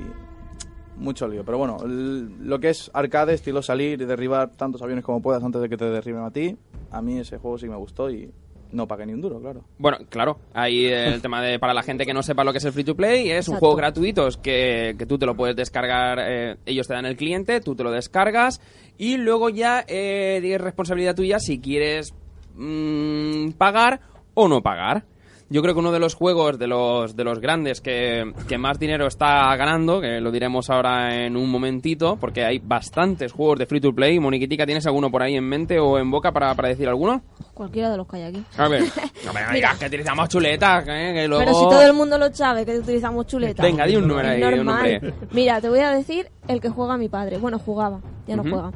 [0.98, 1.44] mucho lío.
[1.44, 5.62] Pero bueno, lo que es arcade, estilo salir y derribar tantos aviones como puedas antes
[5.62, 6.58] de que te derriben a ti,
[6.92, 8.32] a mí ese juego sí me gustó y
[8.72, 9.64] no pagué ni un duro, claro.
[9.78, 12.66] Bueno, claro, ahí el tema de para la gente que no sepa lo que es
[12.66, 15.56] el free to play, es un juego gratuito es que, que tú te lo puedes
[15.56, 18.62] descargar, eh, ellos te dan el cliente, tú te lo descargas
[18.98, 22.14] y luego ya eh, es responsabilidad tuya si quieres
[22.56, 24.02] mm, pagar
[24.34, 25.06] o no pagar.
[25.50, 28.78] Yo creo que uno de los juegos de los, de los grandes que, que más
[28.80, 33.66] dinero está ganando, que lo diremos ahora en un momentito, porque hay bastantes juegos de
[33.66, 34.20] free to play.
[34.20, 37.22] Moniquitica, ¿tienes alguno por ahí en mente o en boca para, para decir alguno?
[37.54, 38.44] Cualquiera de los que hay aquí.
[38.58, 38.84] A ver,
[39.26, 41.12] no me digas que utilizamos chuletas, ¿eh?
[41.14, 41.46] que luego...
[41.46, 43.66] Pero si todo el mundo lo sabe, que utilizamos chuletas.
[43.66, 45.14] Venga, di un número ahí, un nombre.
[45.32, 47.38] Mira, te voy a decir el que juega mi padre.
[47.38, 48.72] Bueno, jugaba, ya no juega.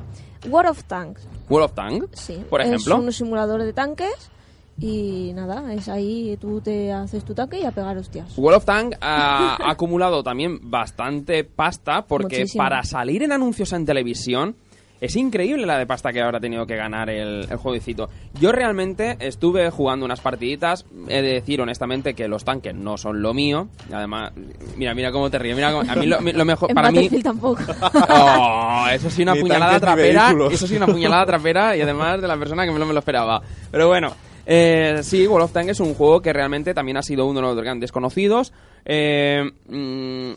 [0.47, 2.43] War of Tanks, World of Tanks, sí.
[2.49, 2.95] por ejemplo.
[2.95, 4.31] Es un simulador de tanques
[4.79, 8.35] y nada, es ahí, tú te haces tu tanque y a pegar hostias.
[8.37, 12.63] World of Tanks ha, ha acumulado también bastante pasta porque Muchísimo.
[12.63, 14.55] para salir en anuncios en televisión
[14.99, 18.07] es increíble la de pasta que habrá tenido que ganar el, el jueguecito.
[18.39, 23.19] Yo realmente estuve jugando unas partiditas, he de decir honestamente que los tanques no son
[23.19, 23.67] lo mío.
[23.91, 24.31] Además,
[24.77, 26.97] mira, mira cómo te ríes, mira cómo- a mí lo, lo mejor En para mí
[26.97, 27.61] Battlefield tampoco.
[28.09, 30.35] Oh, eso sí una Ni puñalada trapera.
[30.51, 33.41] Eso sí una puñalada trapera y además de la persona que no me lo esperaba.
[33.71, 34.13] Pero bueno,
[34.45, 37.47] eh, sí, World of Tanks es un juego que realmente también ha sido uno de
[37.47, 38.53] los grandes conocidos.
[38.85, 40.31] Eh, mm,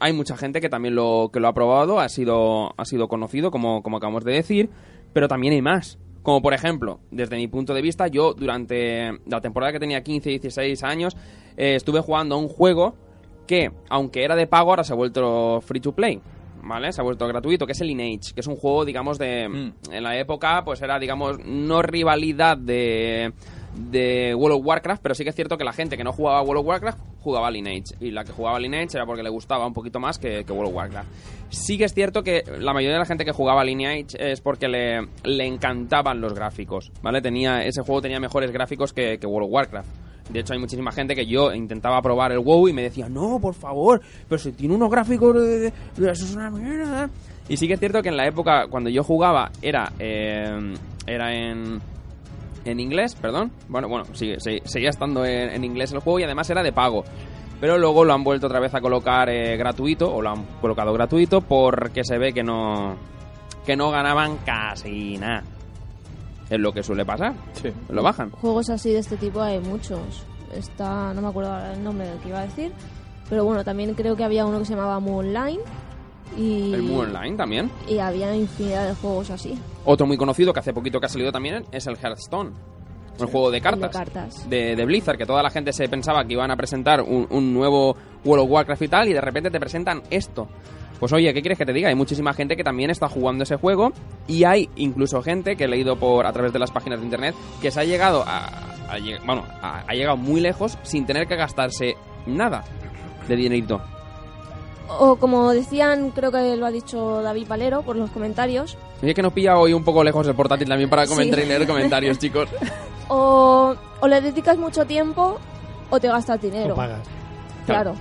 [0.00, 3.50] hay mucha gente que también lo, que lo ha probado, ha sido, ha sido conocido,
[3.50, 4.70] como, como acabamos de decir,
[5.12, 5.98] pero también hay más.
[6.22, 10.30] Como por ejemplo, desde mi punto de vista, yo durante la temporada que tenía 15,
[10.30, 11.16] 16 años,
[11.56, 12.94] eh, estuve jugando a un juego
[13.46, 16.20] que, aunque era de pago, ahora se ha vuelto free to play.
[16.62, 16.92] ¿Vale?
[16.92, 19.48] Se ha vuelto gratuito, que es el Lineage, que es un juego, digamos, de.
[19.48, 19.92] Mm.
[19.92, 23.32] En la época, pues era, digamos, no rivalidad de.
[23.74, 26.38] de World of Warcraft, pero sí que es cierto que la gente que no jugaba
[26.38, 27.94] a World of Warcraft jugaba a Lineage.
[28.00, 30.52] Y la que jugaba a Lineage era porque le gustaba un poquito más que, que
[30.52, 31.08] World of Warcraft.
[31.50, 34.68] Sí que es cierto que la mayoría de la gente que jugaba Lineage es porque
[34.68, 37.20] le, le encantaban los gráficos, ¿vale?
[37.20, 40.11] Tenía, ese juego tenía mejores gráficos que, que World of Warcraft.
[40.32, 43.38] De hecho, hay muchísima gente que yo intentaba probar el WoW y me decía, no,
[43.40, 45.66] por favor, pero si tiene unos gráficos de...
[45.66, 47.10] eso es una mierda.
[47.48, 50.74] Y sí que es cierto que en la época, cuando yo jugaba, era, eh,
[51.06, 51.80] era en,
[52.64, 53.50] en inglés, perdón.
[53.68, 57.04] Bueno, bueno, seguía estando en, en inglés el juego y además era de pago.
[57.60, 60.92] Pero luego lo han vuelto otra vez a colocar eh, gratuito, o lo han colocado
[60.92, 62.96] gratuito, porque se ve que no,
[63.64, 65.44] que no ganaban casi nada.
[66.52, 67.32] Es lo que suele pasar.
[67.54, 67.70] Sí.
[67.88, 68.28] Lo bajan.
[68.30, 70.26] Juegos así de este tipo hay muchos.
[70.54, 72.70] Está, no me acuerdo el nombre del que iba a decir.
[73.30, 75.60] Pero bueno, también creo que había uno que se llamaba Mu Online.
[76.36, 77.70] Y, El Mu Online también.
[77.88, 79.58] y había infinidad de juegos así.
[79.86, 82.50] Otro muy conocido que hace poquito que ha salido también es el Hearthstone.
[83.18, 83.90] Un juego de cartas.
[83.90, 84.50] de cartas.
[84.50, 87.54] De, de Blizzard, que toda la gente se pensaba que iban a presentar un, un
[87.54, 90.48] nuevo World of Warcraft y tal, y de repente te presentan esto.
[91.02, 91.88] Pues oye, ¿qué quieres que te diga?
[91.88, 93.92] Hay muchísima gente que también está jugando ese juego
[94.28, 97.34] y hay incluso gente que he leído por a través de las páginas de internet
[97.60, 98.48] que se ha llegado a,
[99.26, 102.62] bueno, a- ha llegado muy lejos sin tener que gastarse nada
[103.26, 103.80] de dinerito.
[105.00, 108.78] O como decían, creo que lo ha dicho David Valero por los comentarios.
[109.02, 111.14] Oye, que nos pilla hoy un poco lejos el portátil también para Sí.
[111.14, 112.48] comentar y leer comentarios, chicos.
[113.08, 115.38] O, o le dedicas mucho tiempo
[115.90, 116.74] o te gastas dinero.
[116.74, 117.00] O pagas.
[117.66, 117.94] Claro.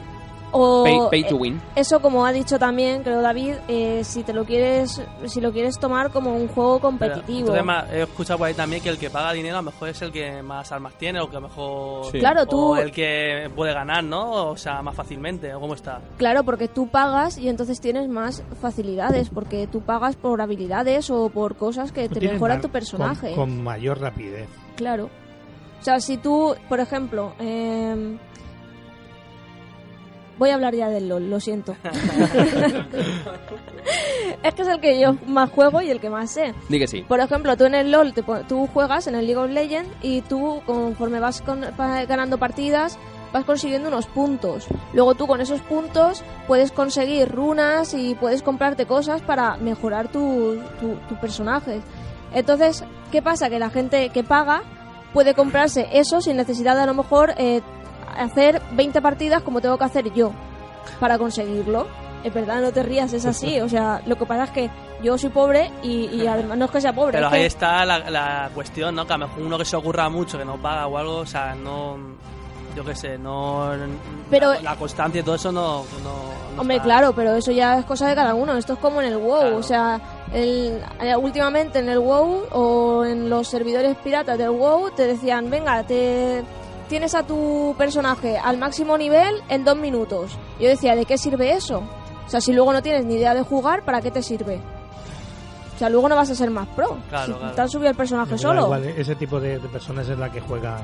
[0.53, 1.61] O, Pay, pay to eh, win.
[1.75, 5.79] Eso, como ha dicho también, creo David, eh, si te lo quieres, si lo quieres
[5.79, 7.39] tomar como un juego Pero, competitivo.
[7.39, 9.89] entonces, ma- he escuchado por ahí también que el que paga dinero a lo mejor
[9.89, 12.11] es el que más armas tiene o que a lo mejor...
[12.11, 12.19] Sí.
[12.19, 14.49] Claro, O tú, el que puede ganar, ¿no?
[14.49, 16.01] O sea, más fácilmente, ¿o cómo está?
[16.17, 21.29] claro, porque tú pagas y entonces tienes más facilidades, porque tú pagas por habilidades o
[21.29, 23.29] por cosas que Tú te mejoran tu personaje.
[23.35, 24.49] Con, con mayor rapidez.
[24.75, 25.09] Claro.
[25.79, 28.17] O sea, si tú, por ejemplo, eh,
[30.41, 31.75] voy a hablar ya del LOL, lo siento.
[34.43, 36.55] es que es el que yo más juego y el que más sé.
[36.67, 37.03] Di que sí.
[37.07, 39.91] Por ejemplo, tú en el LOL te pon- tú juegas en el League of Legends
[40.01, 42.97] y tú conforme vas con- pa- ganando partidas
[43.31, 44.65] vas consiguiendo unos puntos.
[44.93, 50.57] Luego tú con esos puntos puedes conseguir runas y puedes comprarte cosas para mejorar tu,
[50.79, 51.81] tu, tu personaje.
[52.33, 53.49] Entonces, ¿qué pasa?
[53.51, 54.63] Que la gente que paga
[55.13, 57.61] puede comprarse eso sin necesidad de a lo mejor eh,
[58.18, 60.32] hacer 20 partidas como tengo que hacer yo
[60.99, 61.88] para conseguirlo.
[62.24, 63.59] Es verdad, no te rías, es así.
[63.62, 64.70] O sea, lo que pasa es que
[65.01, 67.14] yo soy pobre y, y además no es que sea pobre.
[67.14, 69.07] Pero es que- ahí está la, la cuestión, ¿no?
[69.07, 71.26] Que a lo mejor uno que se ocurra mucho, que no paga o algo, o
[71.26, 71.97] sea, no.
[72.76, 73.70] Yo qué sé, no.
[74.30, 75.84] Pero- La, la constancia y todo eso no.
[76.03, 76.12] no-
[76.55, 78.55] no Hombre, está- claro, pero eso ya es cosa de cada uno.
[78.55, 79.39] Esto es como en el WoW.
[79.41, 79.57] Claro.
[79.57, 79.99] O sea,
[80.32, 85.49] el, eh, últimamente en el WoW o en los servidores piratas del WoW te decían,
[85.49, 86.43] venga, te
[86.91, 90.37] tienes a tu personaje al máximo nivel en dos minutos.
[90.59, 91.83] Yo decía, ¿de qué sirve eso?
[92.27, 94.59] O sea, si luego no tienes ni idea de jugar, ¿para qué te sirve?
[95.73, 96.97] O sea, luego no vas a ser más pro.
[97.07, 97.55] Claro, si claro.
[97.55, 98.63] te han subido el personaje solo.
[98.65, 100.81] igual, ese tipo de, de personas es la que juega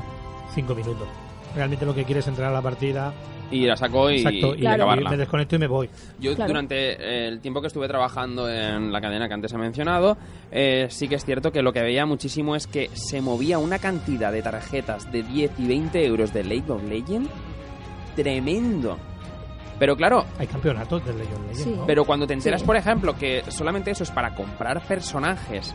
[0.56, 1.10] 5 minutos.
[1.58, 3.12] Realmente lo que quiere es entrar a la partida
[3.50, 4.94] Y la saco y, exacto, y, Claro.
[4.96, 5.90] y me desconecto y me voy.
[6.20, 6.50] Yo Claro.
[6.50, 10.18] durante el tiempo que estuve trabajando en la cadena que antes he mencionado,
[10.52, 13.80] eh, sí que es cierto que lo que veía muchísimo es que se movía una
[13.80, 17.30] cantidad de tarjetas de 10 y 20 euros de League of Legends
[18.16, 18.98] tremendo.
[19.80, 21.74] Pero claro, Hay campeonatos de League of Legends, Sí.
[21.78, 21.86] ¿no?
[21.86, 22.68] pero cuando te enteras, Sí.
[22.68, 25.74] por ejemplo, que solamente eso es para comprar personajes,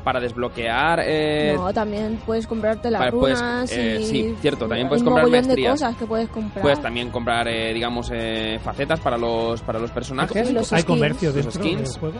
[0.00, 1.00] para desbloquear...
[1.04, 4.04] eh, no, también puedes comprarte las puedes, runas eh, y...
[4.04, 5.72] sí, cierto, también puedes comprar de maestrías.
[5.72, 6.62] cosas que puedes comprar.
[6.62, 10.52] Puedes también comprar, eh, digamos, eh, facetas para los, para los personajes.
[10.52, 10.84] Los Hay skins.
[10.98, 11.90] comercio Los dentro skins.
[11.92, 12.18] del juego.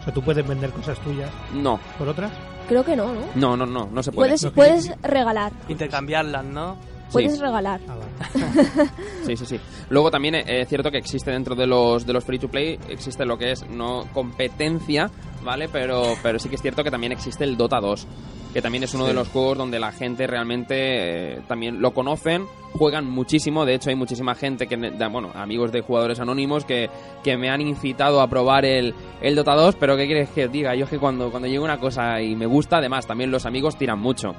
[0.00, 2.32] O sea, tú puedes vender cosas tuyas No, por otras.
[2.68, 3.20] Creo que no, ¿no?
[3.34, 4.28] no, no, no, no se puede.
[4.30, 5.52] Puedes, puedes regalar.
[5.68, 6.76] Intercambiarlas, ¿no?
[7.10, 7.40] Puedes Sí.
[7.40, 7.80] regalar.
[7.88, 8.90] Ah, vale.
[9.24, 9.60] Sí, sí, sí.
[9.88, 12.78] Luego también eh, es cierto que existe dentro de los de los free to play
[12.90, 15.10] existe lo que es no competencia,
[15.42, 15.68] ¿vale?
[15.68, 18.06] Pero pero sí que es cierto que también existe el Dota 2,
[18.52, 22.46] que también es uno de los juegos donde la gente realmente eh, también lo conocen,
[22.72, 24.76] juegan muchísimo, de hecho hay muchísima gente que
[25.10, 26.90] bueno, amigos de jugadores anónimos que,
[27.22, 30.74] que me han incitado a probar el, el Dota 2, pero qué quieres que diga,
[30.74, 33.76] yo es que cuando cuando llega una cosa y me gusta, además también los amigos
[33.76, 34.34] tiran mucho.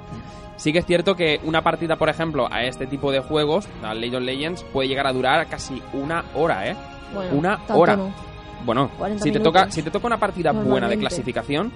[0.60, 3.94] Sí que es cierto que una partida, por ejemplo, a este tipo de juegos, a
[3.94, 6.76] League of Legends, puede llegar a durar casi una hora, ¿eh?
[7.14, 7.96] Bueno, Una hora.
[7.96, 8.29] no.
[8.66, 11.72] Bueno, 40 si te, toca, si te toca una partida buena de clasificación,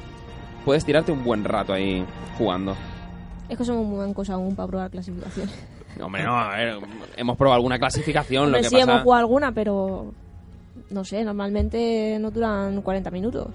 [0.65, 2.05] puedes tirarte un buen rato ahí
[2.37, 2.75] jugando.
[3.49, 5.53] Es que somos muy mancos aún para probar clasificaciones.
[6.01, 6.77] Hombre, no, a ver,
[7.15, 8.91] hemos probado alguna clasificación, Hombre, lo que sí, pasa...
[8.91, 10.13] hemos jugado alguna, pero...
[10.89, 13.47] No sé, normalmente no duran 40 minutos.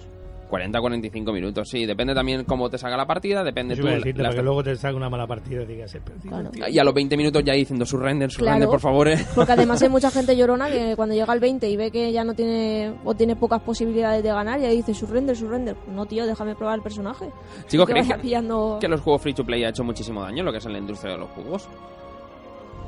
[0.49, 1.87] 40-45 minutos, sí.
[1.87, 3.87] Depende también cómo te salga la partida, depende tú...
[3.87, 5.97] decirte, para que luego te salga una mala partida y digas,
[6.27, 6.51] Claro.
[6.69, 8.71] Y a los 20 minutos ya diciendo surrender, surrender, Claro.
[8.71, 9.19] por favor, ¿eh?
[9.35, 12.25] Porque además hay mucha gente llorona que cuando llega al 20 y ve que ya
[12.25, 15.77] no tiene o tiene pocas posibilidades de ganar, ya dice surrender, surrender.
[15.89, 17.31] No, tío, déjame probar el personaje.
[17.67, 18.79] Chicos, que ¿creéis vaya que, pillando...
[18.81, 20.79] que los juegos free to play ha hecho muchísimo daño lo que es en la
[20.79, 21.69] industria de los juegos?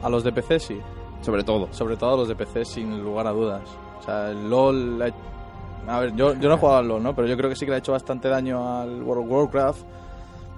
[0.03, 0.79] A los de PC sí.
[1.21, 1.69] Sobre todo.
[1.73, 3.63] Sobre todo a los de PC sin lugar a dudas.
[3.99, 5.13] O sea, el LOL...
[5.87, 7.15] A ver, yo, yo no he jugado al LOL, ¿no?
[7.17, 9.83] Pero yo creo que sí que le ha hecho bastante daño al World of Warcraft.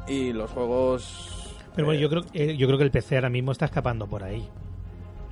[0.09, 1.57] Y los juegos...
[1.75, 4.07] Pero bueno, eh, yo creo, eh, yo creo que el PC ahora mismo está escapando
[4.07, 4.47] por ahí.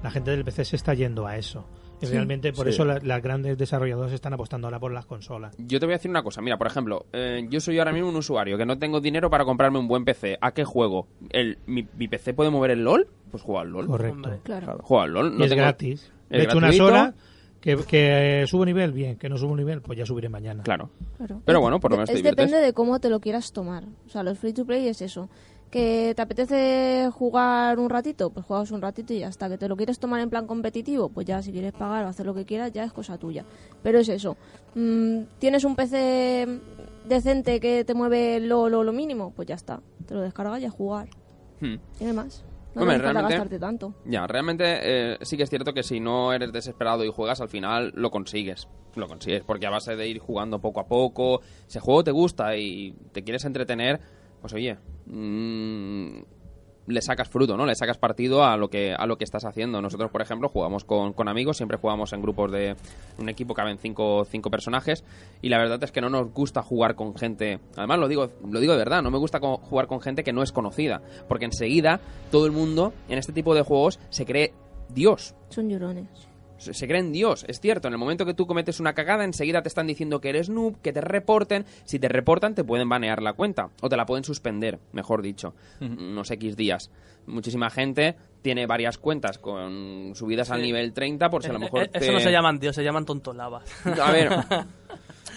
[0.03, 1.66] La gente del PC se está yendo a eso.
[2.01, 2.12] Y Sí.
[2.14, 2.70] realmente por Sí.
[2.70, 5.55] eso la- las grandes desarrolladoras están apostando ahora por las consolas.
[5.59, 6.41] Yo te voy a decir una cosa.
[6.41, 9.45] Mira, por ejemplo, eh, yo soy ahora mismo un usuario que no tengo dinero para
[9.45, 10.38] comprarme un buen PC.
[10.41, 11.09] ¿A qué juego?
[11.28, 13.07] ¿El, mi, mi PC puede mover el LOL?
[13.30, 13.86] Pues juega al LOL.
[13.86, 14.30] Correcto.
[14.45, 14.78] Claro.
[14.82, 15.34] Juega al LOL.
[15.34, 16.11] y No es tengo- gratis.
[16.30, 16.86] es De hecho, unas gratuito.
[16.86, 17.14] horas
[17.61, 19.16] que, que subo nivel, bien.
[19.16, 20.62] Que no subo nivel, pues ya subiré mañana.
[20.62, 20.90] Claro.
[21.16, 21.42] Claro.
[21.44, 22.46] Pero bueno, por lo menos te Es diviertes.
[22.46, 23.84] depende de cómo te lo quieras tomar.
[24.06, 25.28] O sea, los free to play es eso.
[25.70, 29.48] Que te apetece jugar un ratito, pues juegas un ratito y ya está.
[29.48, 32.26] Que te lo quieres tomar en plan competitivo, pues ya si quieres pagar o hacer
[32.26, 33.44] lo que quieras, ya es cosa tuya.
[33.82, 34.36] Pero es eso.
[34.74, 36.48] Mm, Tienes un PC
[37.08, 39.80] decente que te mueve lo, lo, lo mínimo, pues ya está.
[40.06, 41.08] Te lo descargas y a jugar.
[41.61, 41.76] Hmm.
[42.00, 42.42] Y demás.
[42.74, 43.94] No Hombre, realmente- gastarte tanto.
[44.04, 44.64] Ya, realmente
[45.12, 48.10] eh, sí que es cierto que si no eres desesperado y juegas, al final lo
[48.10, 48.68] consigues.
[48.94, 52.10] Lo consigues, porque a base de ir jugando poco a poco, si el juego te
[52.12, 54.00] gusta y te quieres entretener,
[54.40, 56.20] pues oye, mm,
[56.91, 57.66] le sacas fruto, ¿no?
[57.66, 59.80] Le sacas partido a lo que a lo que estás haciendo.
[59.80, 62.76] Nosotros, por ejemplo, jugamos con, con amigos, siempre jugamos en grupos de
[63.18, 65.05] un equipo caben cinco, cinco personajes
[65.43, 67.61] y la verdad es que no nos gusta jugar con gente.
[67.76, 70.43] Además lo digo lo digo de verdad, no me gusta jugar con gente que no
[70.43, 74.53] es conocida, porque enseguida todo el mundo en este tipo de juegos se cree
[74.88, 75.34] Dios.
[75.49, 76.30] Son llorones.
[76.61, 77.88] Se se creen Dios, es cierto.
[77.88, 80.80] En el momento que tú cometes una cagada, enseguida te están diciendo que eres noob,
[80.80, 81.64] que te reporten.
[81.84, 83.70] Si te reportan, te pueden banear la cuenta.
[83.80, 85.54] O te la pueden suspender, mejor dicho.
[85.80, 86.90] Unos X días.
[87.26, 91.82] Muchísima gente tiene varias cuentas con subidas al nivel 30 por si a lo mejor
[91.84, 93.64] eh, Eso te- no se llaman Dios, se llaman tontolavas.
[94.00, 94.30] a ver.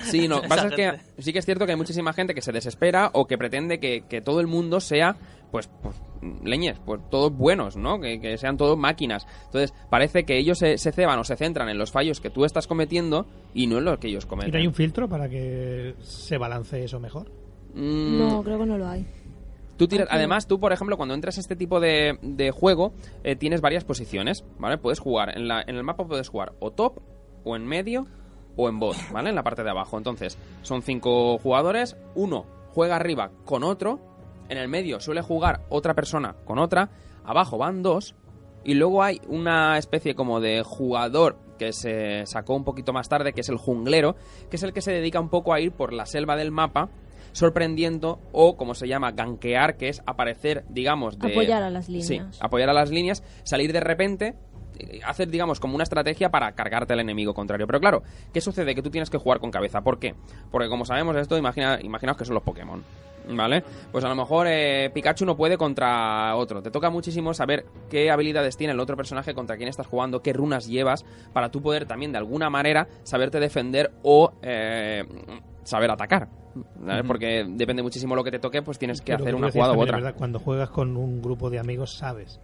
[0.04, 0.42] Sí, no.
[0.42, 3.26] Pasa es que sí que es cierto que hay muchísima gente que se desespera o
[3.26, 5.16] que pretende que, que todo el mundo sea,
[5.50, 5.96] pues, pues,
[6.44, 8.00] leñes, pues todos buenos, ¿no?
[8.00, 9.26] Que, que sean todos máquinas.
[9.46, 12.46] Entonces, parece que ellos se, se ceban o se centran en los fallos que tú
[12.46, 14.52] estás cometiendo y no en los que ellos ¿Y cometen.
[14.54, 17.30] no hay un filtro para que se balance eso mejor?
[17.74, 19.06] Mm, No, creo que no lo hay.
[19.78, 22.94] Tú tiras- además, tú, por ejemplo, cuando entras a este tipo de, de juego,
[23.24, 24.78] eh, tienes varias posiciones, ¿vale?
[24.78, 27.00] Puedes jugar, en, la, en el mapa puedes jugar o top,
[27.44, 28.06] o en medio,
[28.56, 29.30] o en bot, ¿vale?
[29.30, 29.98] En la parte de abajo.
[29.98, 34.00] Entonces, son cinco jugadores, uno juega arriba con otro,
[34.50, 36.90] en el medio suele jugar otra persona con otra,
[37.24, 38.16] abajo van dos,
[38.64, 43.34] y luego hay una especie como de jugador que se sacó un poquito más tarde,
[43.34, 44.16] que es el junglero,
[44.50, 46.90] que es el que se dedica un poco a ir por la selva del mapa,
[47.34, 51.32] sorprendiendo o, como se llama, gankear, que es aparecer, digamos, de...
[51.32, 52.38] Apoyar a las Sí, líneas.
[52.42, 54.36] apoyar a las líneas, salir de repente,
[54.80, 57.66] eh, hacer, digamos, como una estrategia para cargarte al enemigo contrario.
[57.68, 58.76] Pero claro, ¿qué sucede?
[58.76, 59.82] Que tú tienes que jugar con cabeza.
[59.82, 60.16] ¿Por qué?
[60.52, 62.84] Porque como sabemos esto, imagina, imaginaos que son los Pokémon.
[63.30, 63.64] ¿Vale?
[63.92, 66.62] Pues a lo mejor eh, Pikachu no puede contra otro.
[66.62, 70.34] Te toca muchísimo saber qué habilidades tiene el otro personaje contra quién estás jugando, qué
[70.34, 75.04] runas llevas, para tú poder también de alguna manera saberte defender o eh,
[75.64, 76.28] saber atacar.
[76.76, 77.04] ¿vale?
[77.04, 79.82] Porque depende muchísimo lo que te toque, pues tienes que Pero hacer una jugada u
[79.82, 79.98] otra.
[79.98, 80.16] ¿verdad?
[80.16, 82.40] Cuando juegas con un grupo de amigos sabes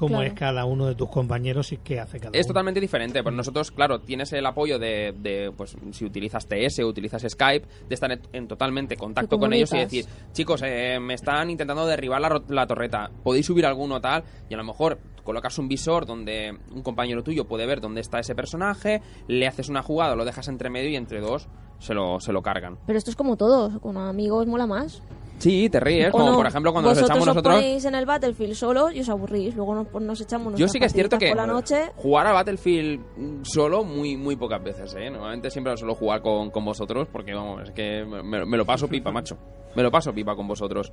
[0.00, 0.26] cómo Claro.
[0.26, 2.54] es cada uno de tus compañeros y qué hace cada Es uno.
[2.54, 6.88] totalmente diferente, pues nosotros, claro, tienes el apoyo de, de, pues, si utilizas TS o
[6.88, 11.14] utilizas Skype, de estar en, en totalmente contacto con ellos y decir, chicos, eh, me
[11.14, 15.58] están intentando derribar la, la torreta, podéis subir alguno tal, y a lo mejor colocas
[15.58, 19.82] un visor donde un compañero tuyo puede ver dónde está ese personaje, le haces una
[19.82, 21.46] jugada, lo dejas entre medio y entre dos
[21.78, 22.78] se lo, se lo cargan.
[22.86, 25.02] Pero esto es como todo, con amigos mola más.
[25.40, 26.36] Sí, te ríes, ¿O como no?
[26.36, 27.54] por ejemplo cuando nos echamos os nosotros...
[27.56, 29.56] ponéis en el Battlefield solos y os aburrís.
[29.56, 31.90] Luego nos, pues nos echamos Yo sí que es cierto que la noche.
[31.96, 35.10] jugar a Battlefield mm, solo muy muy pocas veces, ¿eh?
[35.10, 38.86] Normalmente siempre suelo jugar con, con vosotros porque, vamos, es que me, me lo paso
[38.86, 39.36] pipa, macho.
[39.74, 40.92] Me lo paso pipa con vosotros.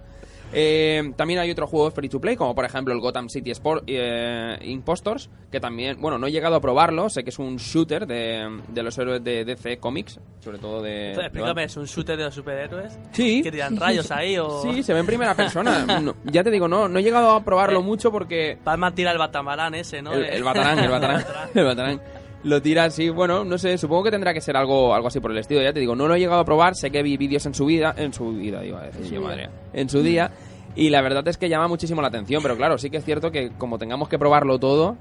[0.53, 3.83] Eh, también hay otros juegos free to play, como por ejemplo el Gotham City Sport
[3.87, 8.05] eh, Impostors, que también, bueno, no he llegado a probarlo, sé que es un shooter
[8.05, 11.09] de, de los héroes de DC Comics, sobre todo de...
[11.09, 12.99] Entonces, explícame, ¿es un shooter de los superhéroes?
[13.13, 13.41] Sí.
[13.41, 14.61] ¿Que tiran rayos ahí o...?
[14.61, 15.85] Sí, se ve en primera persona.
[16.01, 18.57] No, ya te digo, no, no he llegado a probarlo Eh, mucho porque...
[18.63, 20.13] Batman tira el batamarán ese, ¿no?
[20.13, 22.01] El, De- el batarán, el batarán, el batarán.
[22.43, 25.31] Lo tira así, bueno, no sé, supongo que tendrá que ser algo, algo así por
[25.31, 25.61] el estilo.
[25.61, 27.65] Ya te digo, no lo he llegado a probar, sé que vi vídeos en su
[27.65, 30.31] vida, en su vida, iba a decir yo, madre, en su día,
[30.75, 33.31] y la verdad es que llama muchísimo la atención, pero claro, sí que es cierto
[33.31, 34.95] que como tengamos que probarlo todo,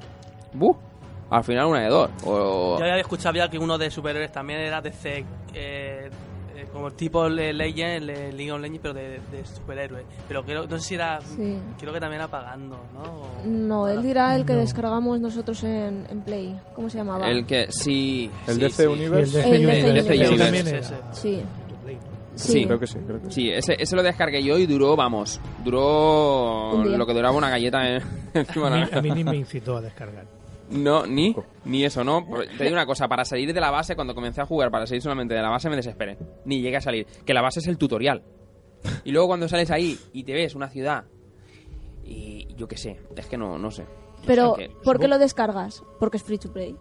[0.54, 0.76] ¡buh!
[1.28, 2.10] Al final una de dos.
[2.24, 2.76] O...
[2.78, 5.24] Yo había escuchado ya que uno de superhéroes también era de C,
[5.54, 6.08] eh,
[6.76, 10.04] eh, como tipo Le- Legend, Le- League of Legends, pero de, de superhéroes.
[10.28, 11.58] Pero creo, no sé si era, Sí.
[11.78, 13.02] creo que también era pagando, ¿no?
[13.02, 14.60] O- No, él dirá el que No.
[14.60, 16.58] descargamos nosotros en, en Play.
[16.74, 17.28] ¿Cómo se llamaba?
[17.30, 18.30] El que, sí.
[18.46, 18.88] El sí, DC sí.
[18.88, 19.40] Universe.
[19.48, 20.94] El El DC DC Universe Universe.
[21.12, 21.42] Sí.
[21.86, 21.98] Sí.
[22.34, 22.66] Sí.
[22.66, 23.32] Creo que sí, creo que sí.
[23.32, 27.88] Sí, ese, ese lo descargué yo y duró, vamos, duró lo que duraba una galleta
[27.88, 28.02] en-
[28.34, 30.26] encima A de mí, a mí ni me incitó a descargar.
[30.70, 32.26] No, ni, ni eso, ¿no?
[32.58, 35.02] Te digo una cosa, para salir de la base, cuando comencé a jugar, para salir
[35.02, 36.18] solamente de la base, me desesperé.
[36.44, 37.06] Ni llegué a salir.
[37.24, 38.22] Que la base es el tutorial.
[39.04, 41.04] Y luego cuando sales ahí y te ves una ciudad,
[42.04, 43.84] y yo qué sé, es que no, no sé.
[44.26, 45.84] Pero, ¿por qué lo descargas?
[46.00, 46.76] Porque es free to play.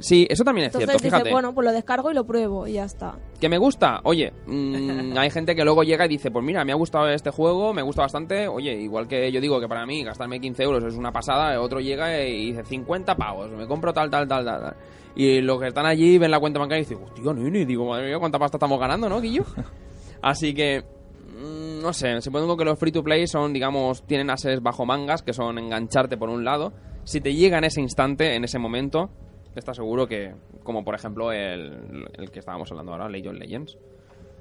[0.00, 1.32] Sí, eso también es Entonces cierto, fíjate.
[1.32, 3.18] bueno, pues lo descargo y lo pruebo y ya está.
[3.40, 4.00] ¿Que me gusta?
[4.04, 7.30] Oye, mm, hay gente que luego llega y dice, pues mira, me ha gustado este
[7.30, 8.46] juego, me gusta bastante.
[8.46, 11.80] Oye, igual que yo digo que para mí gastarme 15 euros es una pasada, otro
[11.80, 14.60] llega y dice 50 pavos, me compro tal, tal, tal, tal.
[14.60, 14.76] tal.
[15.16, 18.06] Y los que están allí ven la cuenta bancaria y dicen, hostia, nene, digo, madre
[18.06, 19.42] mía, cuánta pasta estamos ganando, ¿no, Guillo?
[20.22, 24.62] Así que, mm, no sé, supongo que los free to play son, digamos, tienen ases
[24.62, 26.72] bajo mangas, que son engancharte por un lado.
[27.02, 29.10] Si te llega en ese instante, en ese momento,
[29.54, 33.76] estás seguro que, como por ejemplo el, el que estábamos hablando ahora, League of Legends.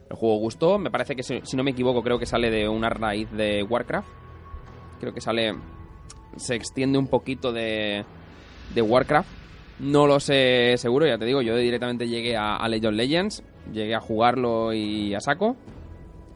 [0.10, 2.68] El juego gustó, me parece que, si, si no me equivoco, creo que sale de
[2.70, 4.08] una raíz de Warcraft.
[5.00, 5.54] Creo que sale.
[6.38, 8.06] Se extiende un poquito de,
[8.74, 9.30] de Warcraft.
[9.80, 13.44] No lo sé seguro, ya te digo, yo directamente llegué a, a League of Legends,
[13.72, 15.56] llegué a jugarlo y a saco.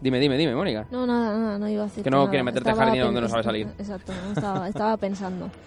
[0.02, 0.88] Dime, dime, dime, Mónica.
[0.92, 2.30] No, nada, nada, no iba a decir Que no nada.
[2.30, 3.68] quiere meterte jardín donde no sabe salir.
[3.80, 5.50] Exacto, no, estaba, estaba pensando.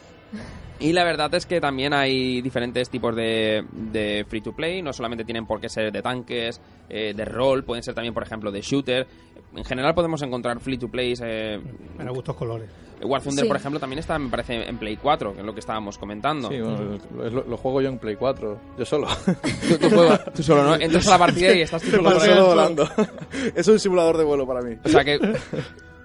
[0.81, 4.83] Y la verdad es que también hay diferentes tipos de, de free to play.
[4.83, 8.25] No solamente tienen por qué ser de tanques, eh, de rol, pueden ser también, por
[8.25, 9.07] ejemplo, de shooter.
[9.55, 11.23] en general podemos encontrar free to plays.
[11.25, 11.61] Eh,
[11.97, 12.69] Para gustos colores.
[13.03, 13.49] War Thunder, Sí.
[13.49, 16.49] por ejemplo, también está, me parece, en Play 4, que es lo que estábamos comentando.
[16.49, 16.99] Sí, bueno,
[17.47, 19.07] lo, juego yo en Play 4, yo solo.
[19.69, 20.75] Tú, tú juegas- tú solo, ¿no?
[20.77, 22.89] Entras a la partida y estás tú solo volando.
[23.55, 24.77] es un simulador de vuelo para mí.
[24.85, 25.19] O sea que.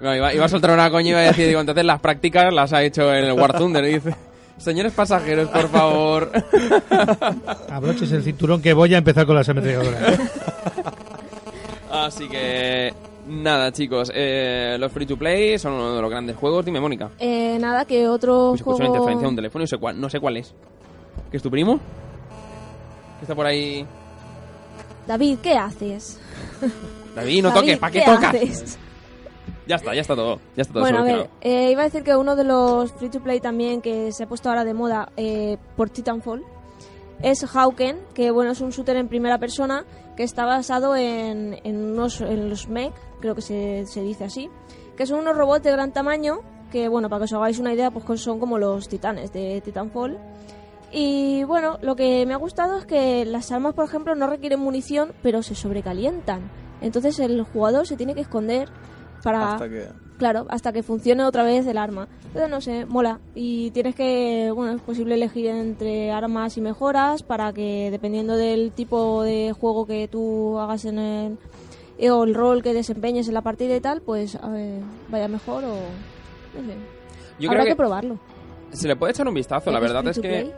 [0.02, 2.54] No, iba, iba a soltar una coña y iba a decir, digo, entonces las prácticas
[2.54, 3.84] las ha hecho en el War Thunder.
[3.86, 4.16] Y dice,
[4.58, 6.32] señores pasajeros, por favor.
[7.70, 10.20] Abroches el cinturón que voy a empezar con las ametralladoras.
[11.91, 12.93] Así que.
[13.28, 14.12] Nada, chicos.
[14.16, 16.66] eh, los free to play son uno de los grandes juegos.
[16.66, 17.10] Dime, Mónica.
[17.20, 18.93] Eh, nada, que otro Uy, escucha una juego...
[18.95, 20.56] interferencia de un teléfono y no sé cuál, no sé cuál es.
[21.30, 21.78] ¿Que es tu primo?
[23.20, 23.86] ¿Que está por ahí?
[25.06, 26.20] David, ¿qué haces?
[27.16, 28.36] David, no David, toques, ¿para qué, ¿qué tocas?
[28.36, 28.80] haces?
[29.68, 30.39] Ya está, ya está todo.
[30.56, 33.10] Ya está todo Bueno, a ver, eh, iba a decir que uno de los free
[33.10, 36.43] to play también que se ha puesto ahora de moda eh, por Titanfall
[37.22, 39.86] es Hawken, que bueno, es un shooter en primera persona
[40.16, 44.50] que está basado en, en, unos, en los mech, creo que se, se dice así,
[44.95, 46.39] que son unos robots de gran tamaño
[46.70, 50.18] que, bueno, para que os hagáis una idea, pues son como los titanes de Titanfall.
[50.91, 54.60] Y bueno, lo que me ha gustado es que las armas, por ejemplo, no requieren
[54.60, 56.50] munición, pero se sobrecalientan.
[56.82, 58.70] Entonces el jugador se tiene que esconder
[59.24, 59.53] para...
[59.53, 59.88] Hasta que...
[60.17, 62.07] Claro, hasta que funcione otra vez el arma.
[62.26, 63.20] Entonces, no sé, mola.
[63.36, 68.74] Y tienes que, bueno, es posible elegir entre armas y mejoras para que, dependiendo del
[68.74, 71.38] tipo de juego que tú hagas en el.
[71.97, 75.30] eh, o el rol que desempeñes en la partida y tal, pues a ver, vaya
[75.30, 75.67] mejor o.
[75.70, 76.76] No sé.
[77.39, 78.20] Yo Habrá creo que, que, probarlo.
[78.72, 79.72] se le puede echar un vistazo.
[79.72, 80.51] La ¿Es verdad es que.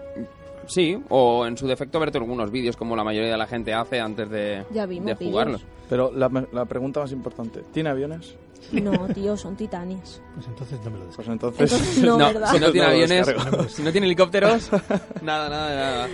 [0.66, 4.00] Sí, o en su defecto verte algunos vídeos como la mayoría de la gente hace
[4.00, 5.32] antes de, Ya vimos de vídeos.
[5.32, 5.58] jugarlo.
[5.88, 8.36] Pero la, la pregunta más importante, ¿tiene aviones?
[8.72, 10.22] No, tío, son titanes.
[10.36, 11.34] Pues entonces no me lo Pues descargo.
[11.34, 11.72] entonces...
[11.74, 12.52] Entonces no, ¿verdad?
[12.52, 13.64] si no tiene No aviones, descargo.
[13.70, 14.70] si no tiene helicópteros,
[15.22, 16.08] nada, nada, nada.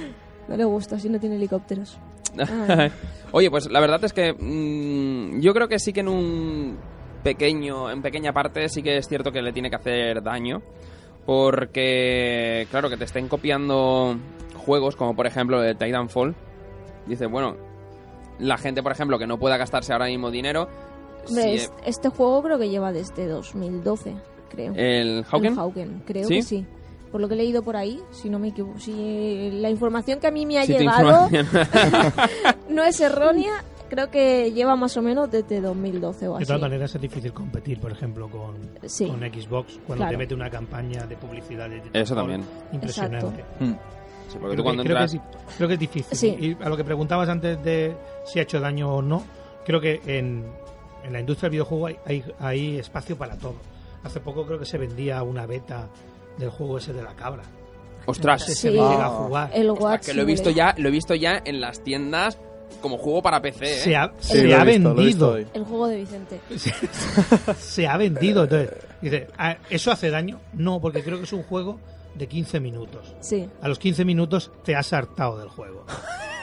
[0.48, 1.98] No le gusta si no tiene helicópteros.
[3.32, 6.78] Oye, pues la verdad es que mm, yo creo que sí que en un
[7.24, 10.62] pequeño, en pequeña parte sí que es cierto que le tiene que hacer daño.
[11.26, 14.16] Porque, claro, que te estén copiando
[14.56, 16.34] juegos como por ejemplo el Titanfall.
[17.06, 17.58] Dice, bueno,
[18.40, 20.70] la gente, por ejemplo, que no pueda gastarse ahora mismo dinero.
[21.28, 24.14] Hombre, es- este juego creo que lleva desde 2012,
[24.50, 24.74] creo.
[24.76, 25.52] el Hawken.
[25.54, 26.36] El Hawken, creo ¿Sí?
[26.36, 26.66] que sí.
[27.12, 28.80] Por lo que he leído por ahí, si no me equivoco.
[28.80, 31.30] Si la información que a mí me ha si llegado
[32.70, 36.46] no es errónea, creo que lleva más o menos desde 2012 o De así.
[36.48, 38.56] todas maneras es difícil competir, por ejemplo, con,
[38.90, 39.08] Sí.
[39.08, 40.12] con Xbox cuando Claro.
[40.12, 42.44] te mete una campaña de publicidad de Eso también.
[42.74, 43.44] impresionante.
[43.60, 43.72] Mm.
[44.30, 45.22] Sí, porque Creo tú que, creo que es, di-
[45.58, 46.18] creo que es difícil.
[46.18, 46.38] Sí.
[46.38, 49.24] Y a lo que preguntabas antes de si ha hecho daño o no,
[49.66, 50.44] creo que en,
[51.08, 53.56] en la industria del videojuego hay, hay, hay espacio para todo.
[54.04, 55.88] Hace poco creo que se vendía una beta
[56.38, 57.44] del juego ese de la cabra.
[58.06, 58.54] Ostras, Sí.
[58.54, 59.52] se llega a jugar.
[59.54, 62.38] El Ostras, que lo he visto ya, lo he visto ya en las tiendas
[62.82, 63.80] como juego para PC, ¿eh?
[63.80, 65.38] Se ha, Sí, se visto, vendido.
[65.38, 66.40] El juego de Vicente.
[67.60, 68.44] se ha vendido.
[68.44, 68.70] Entonces,
[69.02, 70.40] dice, "Ah, ¿eso hace daño?
[70.54, 71.80] No, porque creo que es un juego
[72.16, 73.14] de 15 minutos.
[73.20, 73.48] Sí.
[73.62, 75.86] A los 15 minutos te has hartado del juego.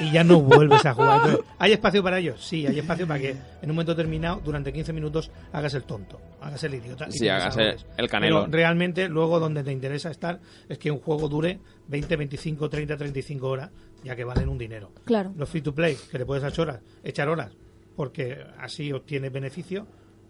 [0.01, 1.20] Y ya no vuelves a jugar.
[1.24, 2.36] Entonces, ¿Hay espacio para ello?
[2.36, 6.20] Sí, hay espacio para que en un momento determinado, durante 15 minutos, hagas el tonto,
[6.40, 7.07] hagas el idiota.
[7.09, 7.57] y Sí, te hagas
[7.97, 8.40] el- canelo.
[8.45, 12.97] Pero realmente, luego donde te interesa estar es que un juego dure 20, 25, 30,
[12.97, 13.70] 35 horas,
[14.03, 14.90] ya que valen un dinero.
[15.05, 15.32] Claro.
[15.36, 17.53] Los free to play, que le puedes echar horas, echar horas,
[17.97, 19.86] porque así obtienes beneficio,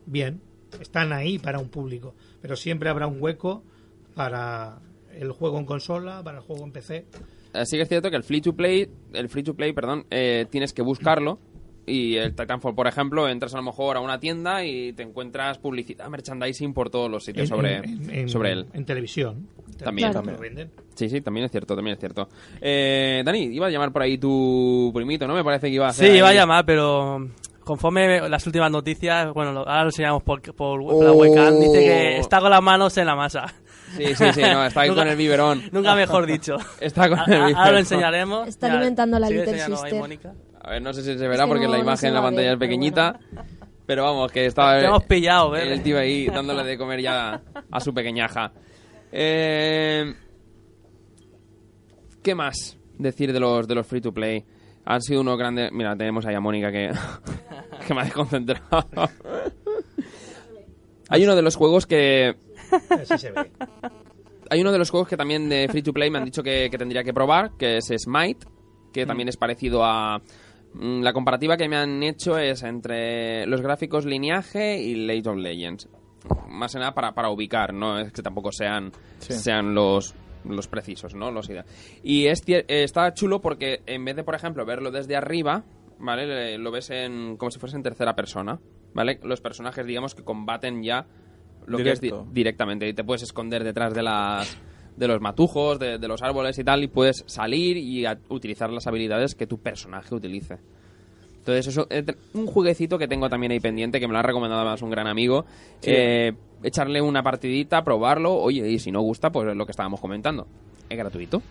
[0.07, 0.41] bien,
[0.81, 2.15] están ahí para un público.
[2.43, 3.65] Pero siempre habrá un hueco
[4.15, 4.79] para
[5.13, 7.07] el juego en consola, para el juego en PC.
[7.55, 10.05] Eh, Sí que es cierto que el free to play, el free to play, perdón,
[10.11, 11.39] eh, tienes que buscarlo.
[11.87, 15.59] Y el Titanfall, por ejemplo, entras a lo mejor a una tienda y te encuentras
[15.59, 18.67] publicidad, merchandising por todos los sitios En- sobre, en- en- sobre él.
[18.73, 19.47] En televisión.
[19.79, 20.11] También.
[20.13, 20.39] Claro.
[20.41, 20.71] venden.
[20.95, 22.29] Sí, sí, también es cierto, también es cierto.
[22.61, 25.35] Eh, Dani, iba a llamar por ahí tu primito, ¿no?
[25.35, 27.29] Me parece que iba a Sí, hacer iba a ahí- llamar, pero
[27.65, 31.03] conforme las últimas noticias, bueno, ahora lo enseñamos por, por Oh.
[31.05, 33.53] la webcam, dice que está con las manos en la masa.
[33.97, 35.63] Sí, sí, sí, no, está ahí Nunca- con el biberón.
[35.73, 36.57] Nunca mejor dicho.
[36.81, 37.57] Está con A- el biberón.
[37.57, 38.49] Ahora lo enseñaremos.
[38.49, 40.03] Está Ya, alimentando a la Little Sister.
[40.61, 42.47] A ver, no sé si se verá que porque no- la imagen en la pantalla
[42.49, 43.21] ver, es pero pequeñita.
[43.87, 45.73] Pero vamos, que estaba Te hemos pillado, ¿eh?
[45.73, 48.51] el tío ahí dándole de comer ya a su pequeñaja.
[49.13, 50.15] Eh,
[52.23, 54.43] ¿Qué más decir de los de los free to play?
[54.87, 55.71] Han sido unos grandes...
[55.73, 56.91] Mira, tenemos ahí a Mónica que,
[57.87, 58.87] que me ha desconcentrado.
[61.11, 62.35] Hay uno de los juegos que...
[62.91, 63.51] Así se ve.
[64.51, 66.69] Hay uno de los juegos que también de free to play me han dicho que,
[66.71, 68.47] que tendría que probar, que es Smite,
[68.93, 70.21] que también es parecido a...
[70.75, 75.37] mm, La comparativa que me han hecho es entre los gráficos lineaje y League of
[75.37, 75.89] Legends.
[76.49, 79.33] Más que nada para, para ubicar, no es que tampoco sean, Sí.
[79.33, 80.15] sean los,
[80.45, 81.31] los precisos, ¿no?
[81.31, 81.65] Los ide-
[82.03, 85.65] y es, eh, está chulo porque en vez de, por ejemplo, verlo desde arriba,
[85.99, 86.27] ¿vale?
[86.27, 88.59] Le- Lo ves en, como si fuese en tercera persona.
[88.95, 89.19] ¿vale?
[89.25, 91.07] Los personajes, digamos, que combaten ya
[91.67, 92.89] lo que es di- directamente.
[92.89, 94.57] Y te puedes esconder detrás de las
[94.97, 98.87] de los matujos, de, de los árboles y tal, y puedes salir y utilizar las
[98.87, 100.59] habilidades que tu personaje utilice.
[101.39, 104.63] Entonces, eso es un jueguecito que tengo también ahí pendiente, que me lo ha recomendado
[104.63, 105.45] además un gran amigo.
[105.83, 110.01] Eh, echarle una partidita, probarlo, oye, y si no gusta, pues es lo que estábamos
[110.01, 110.47] comentando.
[110.89, 111.43] Es gratuito.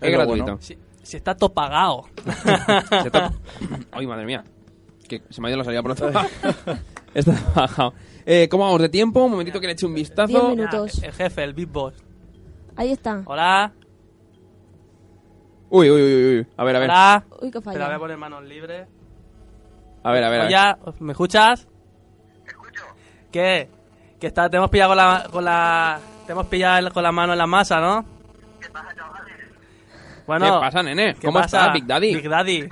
[0.00, 0.44] Es, gratuito.
[0.44, 0.58] bueno.
[0.60, 2.04] Si, si está todo pagado.
[3.02, 3.32] Se toca.
[3.92, 4.42] Ay, madre mía.
[5.06, 6.10] Que se me ha ido la salida pronto.
[7.14, 7.94] Está bajado.
[8.24, 9.24] Eh, ¿Cómo vamos de tiempo?
[9.24, 10.28] Un momentito que le eche un vistazo.
[10.28, 11.02] Diez minutos.
[11.02, 11.94] El jefe, el Big Boss.
[12.76, 13.22] Ahí está.
[13.26, 13.72] Hola.
[15.70, 16.46] Uy, uy, uy, uy.
[16.56, 16.90] A ver, a ver.
[16.90, 17.24] Hola.
[17.40, 17.98] Uy, que Espera, voy a falla.
[17.98, 18.86] poner manos libres.
[20.04, 20.40] A ver, a ver.
[20.54, 20.94] a ver.
[21.00, 21.66] ¿me escuchas?
[23.30, 23.68] ¿Qué?
[24.20, 27.10] Que está, te hemos pillado con la, con la, te hemos pillado el- con la
[27.12, 28.04] mano en la masa, ¿no?
[30.26, 31.14] Bueno, ¿Qué pasa, nene?
[31.14, 31.58] ¿qué ¿Cómo pasa?
[31.58, 32.14] estás, Big Daddy?
[32.14, 32.68] Big Daddy.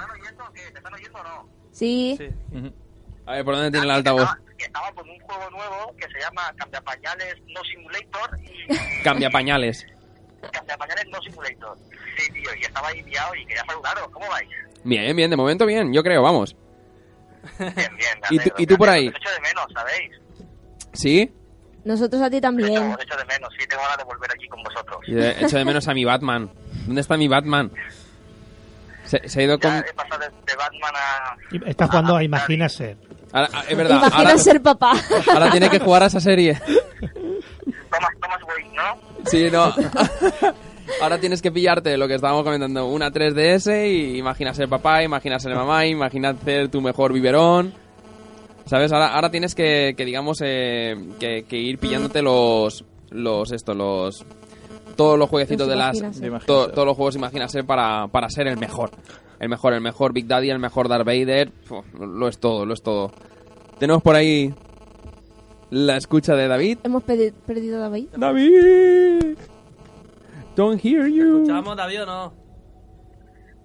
[1.72, 2.14] Sí.
[2.18, 2.28] Sí.
[2.56, 2.72] Ujú.
[3.30, 4.28] A ver, ¿por dónde tiene el altavoz?
[4.58, 9.86] que estaba con un juego nuevo que se llama Cambiapañales No Simulator y Cambia pañales.
[10.52, 11.78] Cambiapañales No Simulator.
[12.18, 14.08] Sí, tío, y estaba ahí liado y quería saludaros.
[14.10, 14.48] ¿Cómo vais?
[14.82, 16.56] Bien, bien, de momento bien, yo creo, vamos.
[17.58, 18.18] Bien, bien.
[18.30, 19.08] ¿Y tú- y tú por ahí?
[19.08, 20.10] Os echo de menos, ¿sabéis?
[20.92, 21.32] ¿Sí?
[21.84, 22.92] Nosotros a ti Os echo, también.
[22.92, 23.48] os echo de menos.
[23.58, 24.98] Sí, tengo ganas de volver aquí con vosotros.
[25.06, 26.50] Y de- echo de menos a mi Batman.
[26.84, 27.70] ¿Dónde está mi Batman?
[29.10, 29.70] Se, se ha ido con...
[29.72, 31.36] Ya he pasado de, de Batman a...
[31.50, 32.96] Y Estás jugando a Imagina ser.
[33.32, 34.92] Ahora- ah, es verdad, Imagina ahora, ser papá.
[35.32, 36.54] ahora tiene que jugar a esa serie.
[36.60, 39.24] Thomas, Thomas Wayne, ¿no?
[39.28, 39.74] Sí, no.
[41.02, 45.38] Ahora tienes que pillarte lo que estábamos comentando, una 3DS y imagina ser papá, imagina
[45.38, 47.72] ser mamá, imagina ser tu mejor biberón.
[48.66, 48.92] ¿Sabes?
[48.92, 54.24] Ahora, ahora tienes que, que digamos, eh, que, que ir pillándote los, los, esto, los,
[54.96, 55.98] todos los jueguecitos de las,
[56.46, 58.90] to- todos los juegos imagina ser para, para ser el mejor.
[59.38, 61.50] El mejor, el mejor Big Daddy, el mejor Darth Vader.
[61.98, 63.12] Lo es todo, lo es todo.
[63.78, 64.54] Tenemos por ahí
[65.70, 66.78] la escucha de David.
[66.84, 68.08] Hemos pedi- perdido a David.
[68.16, 69.38] David.
[70.56, 71.38] Don't hear you.
[71.42, 72.32] ¿Escuchamos, David, o no?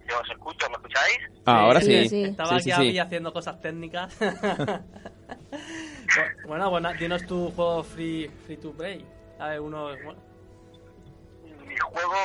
[0.07, 1.17] Yo os escucho, ¿me escucháis?
[1.45, 2.09] Ah, ahora Sí, sí.
[2.09, 2.23] sí.
[2.23, 2.99] Estaba Sí, sí, aquí sí.
[2.99, 4.15] haciendo cosas técnicas.
[6.47, 9.03] bueno, bueno, dinos tu juego free, free to play.
[9.39, 9.85] A ver, uno...
[10.03, 10.19] bueno,
[11.75, 12.15] Mi juego...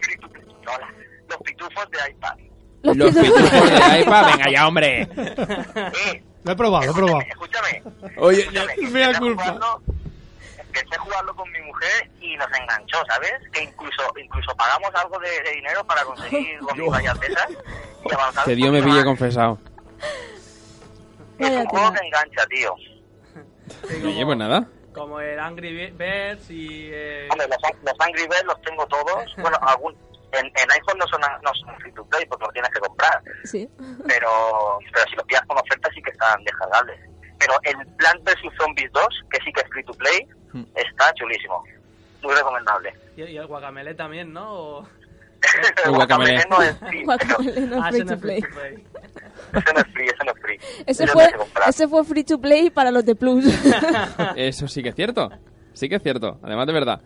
[0.00, 0.44] free to play.
[0.66, 0.88] Hola.
[1.28, 2.34] Los pitufos de iPad.
[2.82, 3.70] Los Los pitufos.
[3.70, 5.02] de iPad, venga ya, hombre.
[5.02, 7.20] Eh, Lo he probado, lo he probado.
[7.28, 7.82] escúchame.
[8.18, 9.42] Oye, escúchame, que mea empecé a culpa.
[9.44, 9.82] jugarlo-
[10.72, 13.32] Empecé a jugarlo con mi mujer y nos enganchó, ¿sabes?
[13.52, 17.50] Que incluso incluso pagamos algo de, de dinero para conseguir gomillas de esas
[18.08, 18.44] y avanzar.
[18.44, 19.58] que un Dios me pille confesado.
[21.40, 22.74] Es un juego que engancha, tío.
[24.06, 24.68] Oye, pues nada.
[24.94, 26.88] Como el Angry Birds y...
[26.92, 29.24] Eh, Hombre, los, los Angry Birds los tengo todos.
[29.38, 29.94] Bueno, algún,
[30.32, 33.22] en, en iPhone no son, no son free to play porque los tienes que comprar.
[33.44, 33.68] Sí.
[34.06, 37.00] Pero, pero si los pillas con oferta sí que están descargables.
[37.38, 40.64] Pero el Plant vs Zombies 2, que sí que es free to play, Hmm.
[40.74, 41.62] está chulísimo.
[42.22, 42.92] Muy recomendable.
[43.16, 44.52] y, y el Guacamele también, ¿no?
[44.52, 44.88] O-
[45.84, 46.44] El Guacamele.
[46.50, 48.42] No es free, pero Guacamele no Ah, es free to play.
[49.58, 50.58] Ese no es free, ese no es free.
[50.86, 51.28] Ese Ese fue,
[51.68, 53.44] ese fue free to play para los de Plus.
[54.36, 55.30] Eso sí que es cierto.
[55.72, 56.38] Sí que es cierto.
[56.42, 57.00] Además de verdad.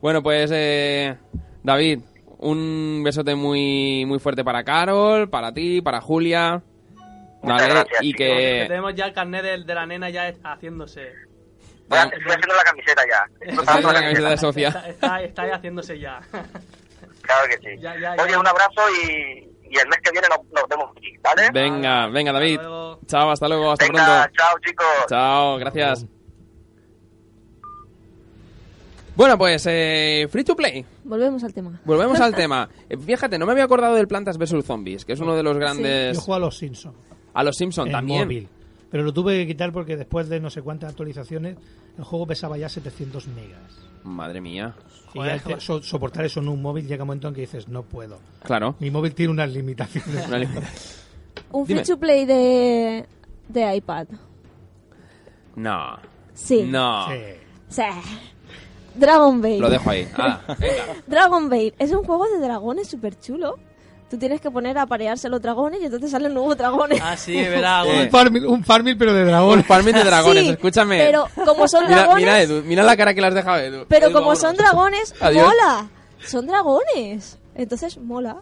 [0.00, 1.16] Bueno, pues, eh,
[1.62, 2.00] David,
[2.38, 6.62] un besote muy, muy fuerte para Carol, para ti, para Julia.
[7.42, 8.18] Muchas Vale, gracias, y chicos.
[8.18, 8.26] Que
[8.62, 8.64] que.
[8.68, 11.12] tenemos ya el carnet de, de la nena ya haciéndose.
[11.88, 13.26] Voy a- estoy haciendo la camiseta ya.
[13.40, 14.68] Estoy Haciendo la camiseta de Sofía.
[14.68, 16.20] Está, está, está ahí haciéndose ya.
[17.22, 17.80] Claro que sí.
[17.82, 18.38] Ya, ya, Oye, ya.
[18.38, 21.50] un abrazo y, y el mes que viene nos, nos vemos aquí, ¿vale?
[21.52, 22.58] Venga, venga, David.
[22.60, 23.06] Hasta.
[23.06, 24.32] Chao, hasta luego, hasta Venga, pronto.
[24.38, 24.86] chao chicos.
[25.08, 26.06] Chao, gracias.
[29.16, 30.84] Bueno, pues eh, free to play.
[31.04, 31.80] Volvemos al tema.
[31.84, 32.68] Volvemos al tema.
[32.88, 35.56] Eh, Fíjate, no me había acordado del Plantas vs Zombies, que es uno de los
[35.56, 36.16] grandes.
[36.16, 36.96] Yo juego a los Simpsons.
[37.32, 38.22] A los Simpson en también.
[38.24, 38.48] móvil.
[38.94, 41.56] Pero lo tuve que quitar porque después de no sé cuántas actualizaciones,
[41.98, 43.58] el juego pesaba ya 700 megas.
[44.04, 44.76] Madre mía.
[45.14, 45.60] Y Joder, ya te- joder.
[45.60, 48.20] so- soportar eso en un móvil llega un momento en que dices, no puedo.
[48.44, 48.76] Claro.
[48.78, 50.28] Mi móvil tiene unas limitaciones.
[50.28, 50.38] Una
[51.50, 51.80] Un Dime.
[51.80, 53.04] free to play de,
[53.48, 54.06] de iPad.
[55.56, 55.96] No.
[56.32, 56.62] Sí.
[56.62, 57.08] No.
[57.08, 57.20] Sí.
[57.70, 57.82] Sí.
[58.94, 59.60] Dragon Bait.
[59.60, 60.04] Lo dejo ahí.
[60.04, 60.40] Venga.
[61.08, 63.58] Dragon Bait es un juego de dragones súper chulo.
[64.10, 67.00] Tú tienes que poner a parearse los dragones y entonces salen nuevos dragones.
[67.02, 67.84] Ah, sí, verá.
[67.86, 68.04] Eh.
[68.04, 69.58] Un farming, un farming, pero de dragón.
[69.58, 70.98] Un farming de dragones, Sí, escúchame.
[70.98, 73.86] Pero como son Mira, dragones, mira, Edu, mira la cara que le has dejado, Edu.
[73.88, 74.40] pero Edu, como vámonos.
[74.40, 75.46] son dragones, Adiós.
[75.46, 75.88] mola.
[76.26, 77.38] Son dragones.
[77.54, 78.36] Entonces mola.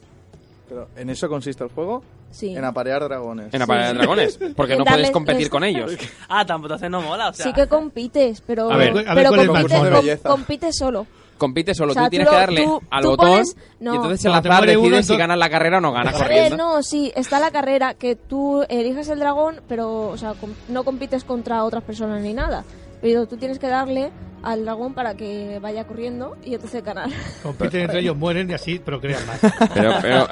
[0.68, 2.02] Pero ¿en eso consiste el juego?
[2.30, 2.54] Sí.
[2.56, 3.52] En aparear dragones.
[3.52, 4.38] En pared de dragones.
[4.56, 5.92] Porque no puedes competir les- con ellos.
[6.28, 7.28] Ah, tampoco entonces no mola.
[7.28, 10.20] O sea, Sí que compites, pero, A ver, a ver pero cuál es más compites,
[10.20, 11.06] compites solo.
[11.42, 13.56] Compite solo, O sea, tú tienes tú que lo- darle tú- al tú botón pones-
[13.80, 13.92] no.
[13.92, 15.80] y entonces el Cuando te azar muere decide uno, si entonces- ganas la carrera o
[15.80, 16.56] no ganas Eh, corriendo.
[16.56, 20.84] no, sí, está la carrera que tú eliges el dragón, pero o sea, com- no
[20.84, 22.64] compites contra otras personas ni nada.
[23.00, 24.12] Pero tú tienes que darle
[24.44, 27.08] al dragón para que vaya corriendo y entonces ganar.
[27.42, 29.40] Compiten entre ellos, mueren y así procrean más.
[29.74, 30.28] Pero, pero,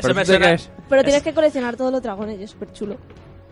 [0.00, 2.50] pero me ¿tú te suena- crees, Pero tienes que coleccionar todos los dragones y es
[2.50, 2.96] súper chulo.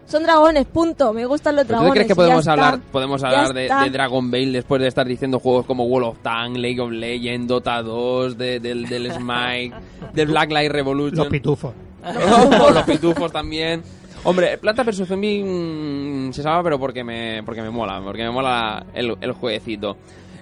[0.06, 1.12] Son dragones, punto.
[1.12, 1.92] Me gustan los pero ¿tú dragones.
[1.92, 2.52] te crees que podemos está.
[2.52, 6.18] hablar, podemos hablar de, de Dragon Ball después de estar diciendo juegos como World of
[6.22, 9.72] Tanks, League of Legends, Dota 2, de- del, del Smite,
[10.12, 11.16] del Black Light Revolution?
[11.18, 11.72] Los pitufos.
[12.04, 13.82] Ojo, los pitufos también.
[14.24, 18.30] Hombre, Planta vs Zombie mm, se salva, pero porque me, porque me mola, porque me
[18.30, 19.96] mola el, el jueguecito.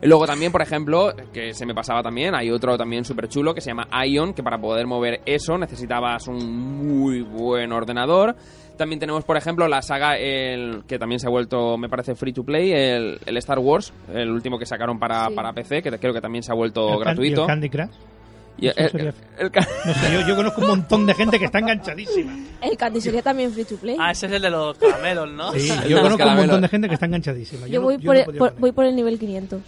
[0.05, 3.61] Luego también, por ejemplo, que se me pasaba también, hay otro también súper chulo que
[3.61, 6.45] se llama Ion, que para poder mover eso necesitabas un
[6.97, 8.35] muy buen ordenador.
[8.83, 12.33] También tenemos, por ejemplo, la saga, el, que también se ha vuelto, me parece, free
[12.33, 15.35] to play, el, el Star Wars, el último que sacaron para, Sí.
[15.37, 17.41] para PC, que creo que también se ha vuelto El can- gratuito.
[17.41, 17.89] ¿Y el Candy Crush?
[18.59, 19.09] Y el- Eso sería-
[19.39, 22.37] el- el ca- No sé, yo, yo conozco un montón de gente que está enganchadísima.
[22.61, 23.97] El Candy sería también free to play.
[24.01, 25.53] Ah, ese es el de los caramelos, ¿no?
[25.53, 27.69] Sí, yo conozco un montón de gente que está enganchadísima.
[27.69, 29.61] yo voy, yo por, no voy por el nivel 500.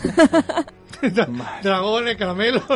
[1.62, 2.62] Dragones, caramelos.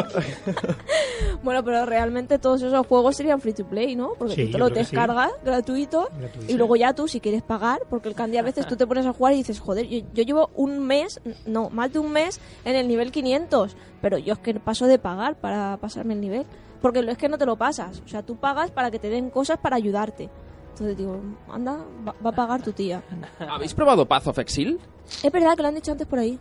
[1.42, 4.14] Bueno, pero realmente todos esos juegos serían free to play, ¿no?
[4.18, 4.78] Porque Sí, tú te lo que sí.
[4.92, 6.50] descargas gratuito, Gratuito.
[6.50, 9.04] y luego ya tú, si quieres pagar, porque el Candy a veces tú te pones
[9.04, 12.40] a jugar y dices, joder, yo, yo llevo un mes, no, más de un mes
[12.64, 16.46] en el nivel 500, pero yo es que paso de pagar para pasarme el nivel.
[16.80, 19.28] Porque es que no te lo pasas, o sea, tú pagas para que te den
[19.28, 20.30] cosas para ayudarte.
[20.70, 21.20] Entonces digo,
[21.52, 21.76] anda,
[22.08, 23.02] va, va a pagar tu tía.
[23.38, 24.78] ¿Habéis probado Path of Exile?
[25.22, 26.38] Es verdad que lo han dicho antes por ahí.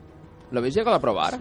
[0.53, 1.37] ¿Lo habéis llegado a probar?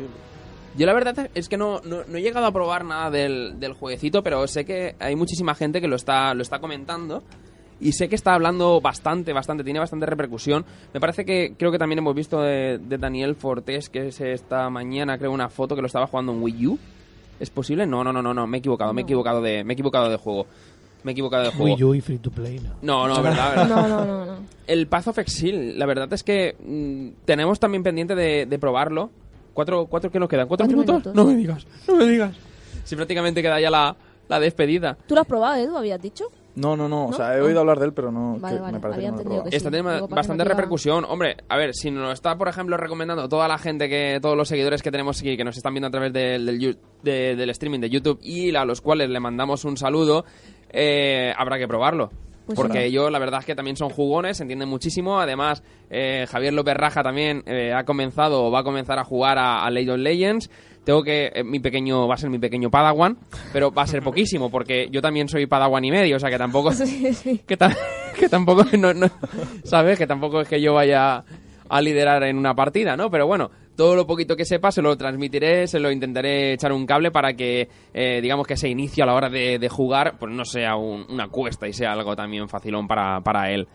[0.77, 3.75] Yo la verdad es que no, no, no he llegado a probar nada del, del
[3.75, 7.23] jueguecito, pero sé que hay muchísima gente que lo está, lo está comentando.
[7.79, 10.65] Y sé que está hablando bastante, bastante, tiene bastante repercusión.
[10.95, 14.71] Me parece que creo que también hemos visto de, de Daniel Fortés, que es esta
[14.71, 16.79] mañana, creo, una foto que lo estaba jugando en Wii U.
[17.41, 17.85] ¿Es posible?
[17.87, 19.07] No, no, no, no, no, me he equivocado, me he No.
[19.09, 20.47] equivocado de, me he equivocado de juego.
[21.05, 21.75] Me he equivocado de juego.
[21.75, 22.71] Wii U y Free to Play, no.
[22.83, 23.69] No, no, verdad, verdad.
[23.69, 24.33] No, no, no, no.
[24.67, 29.11] El Path of Exile, la verdad es que mm, tenemos también pendiente de, de probarlo.
[29.53, 30.47] ¿Cuatro, cuatro qué nos quedan?
[30.49, 30.95] ¿Cuatro, Cuatro minutos?
[31.07, 31.15] minutos.
[31.15, 32.35] No me digas, no me digas.
[32.85, 33.95] Si prácticamente queda ya la,
[34.29, 34.97] la despedida.
[35.07, 35.77] ¿Tú lo has probado, Edu?
[35.77, 36.25] ¿Habías dicho?
[36.55, 37.07] No, no, no.
[37.07, 38.37] O sea, he oído hablar de él, pero no.
[38.39, 39.83] Vale, que vale, me parece había que no entendido que Esta sí.
[39.83, 41.05] para que bastante repercusión.
[41.09, 44.49] Hombre, a ver, si nos está, por ejemplo, recomendando toda la gente que, todos los
[44.49, 48.19] seguidores que tenemos aquí, que nos están viendo a través del, del streaming de YouTube
[48.23, 50.27] y a los cuales le mandamos un saludo,
[50.73, 52.11] eh, habrá que probarlo.
[52.47, 52.85] Pues Porque sí.
[52.87, 55.20] ellos, la verdad es que también son jugones, se entienden muchísimo.
[55.20, 59.39] Además, eh, Javier López Raja también eh, ha comenzado o va a comenzar a jugar
[59.39, 60.51] a, a League of Legends.
[60.85, 63.16] Tengo que, eh, mi pequeño, va a ser mi pequeño Padawan,
[63.53, 66.39] pero va a ser poquísimo, porque yo también soy Padawan y medio, o sea que
[66.39, 67.39] tampoco, Sí, sí.
[67.47, 67.77] que, ta-
[68.18, 69.07] que tampoco, no, no-
[69.62, 69.97] ¿sabes?
[69.97, 71.23] Que tampoco es que yo vaya
[71.68, 73.09] a liderar en una partida, ¿no?
[73.09, 73.53] Pero bueno,
[73.83, 77.35] todo lo poquito que sepa se lo transmitiré, se lo intentaré echar un cable para
[77.35, 80.76] que, eh, digamos, que se inicie a la hora de, de jugar, pues no sea
[80.76, 83.66] un- una cuesta y sea algo también facilón para, para él.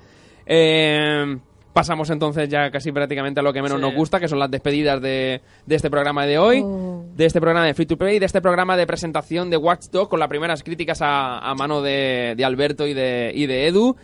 [0.45, 1.37] Eh,
[1.73, 3.81] pasamos entonces ya casi prácticamente a lo que menos Sí.
[3.81, 7.03] nos gusta, que son las despedidas de, de este programa de hoy, Oh.
[7.13, 10.09] de este programa de Free to Play, de este programa de presentación de Watch Dogs
[10.09, 13.95] con las primeras críticas a, a mano de, de Alberto y de, y de Edu.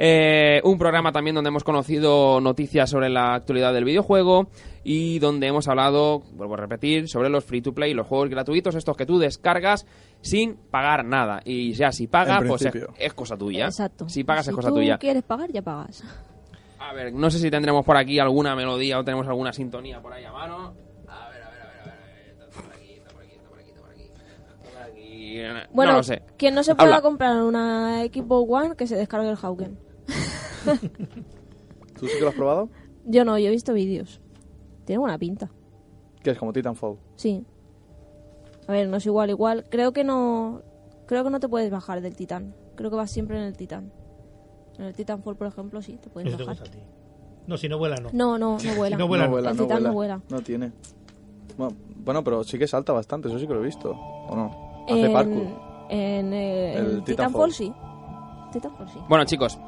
[0.00, 4.46] Eh, un programa también donde hemos conocido noticias sobre la actualidad del videojuego
[4.84, 8.76] y donde hemos hablado, vuelvo a repetir, sobre los free to play, los juegos gratuitos,
[8.76, 9.86] estos que tú descargas
[10.20, 11.40] sin pagar nada.
[11.44, 13.64] Y ya si pagas, pues es, cosa tuya.
[13.66, 14.08] Exacto.
[14.08, 14.98] Si pagas si es cosa tú tuya.
[14.98, 16.04] quieres pagar, ya pagas.
[16.78, 20.12] A ver, no sé si tendremos por aquí alguna melodía o tenemos alguna sintonía por
[20.12, 20.74] ahí a mano.
[21.08, 21.90] A ver, a ver, a ver, a ver.
[21.90, 22.38] a ver.
[22.38, 24.02] Está por aquí, está por aquí, está por aquí, está por aquí.
[24.04, 25.40] Está por aquí.
[25.74, 26.22] Bueno, no lo sé.
[26.36, 27.02] quien no se pueda Habla.
[27.02, 29.87] comprar una Xbox One, que se descargue el Hauken.
[31.98, 32.68] ¿Tú sí que lo has probado?
[33.04, 34.20] Yo no, yo he visto vídeos.
[34.84, 35.50] Tiene buena pinta.
[36.22, 36.98] Que es como Titanfall.
[37.16, 37.44] Sí.
[38.66, 39.66] A ver, no es igual, igual.
[39.70, 40.62] Creo que no.
[41.06, 42.54] Creo que no te puedes bajar del Titán.
[42.76, 43.92] Creo que vas siempre en el Titán.
[44.78, 46.60] En el Titanfall, por ejemplo, sí, te puedes Eso te bajar.
[46.62, 46.86] gusta a ti.
[47.46, 48.10] No, si no vuela, no.
[48.12, 48.96] No, no, no vuela.
[48.96, 49.80] no vuela, no vuela, el no vuela.
[49.88, 50.20] no vuela.
[50.28, 50.72] No tiene.
[51.56, 53.90] Bueno, bueno, pero sí que salta bastante, eso sí que lo he visto.
[53.92, 54.84] ¿O no?
[54.86, 55.46] Hace en, parkour.
[55.90, 57.50] En eh, El el Titanfall.
[57.50, 57.72] Titanfall sí.
[58.52, 58.98] Titanfall sí.
[59.08, 59.58] Bueno, chicos,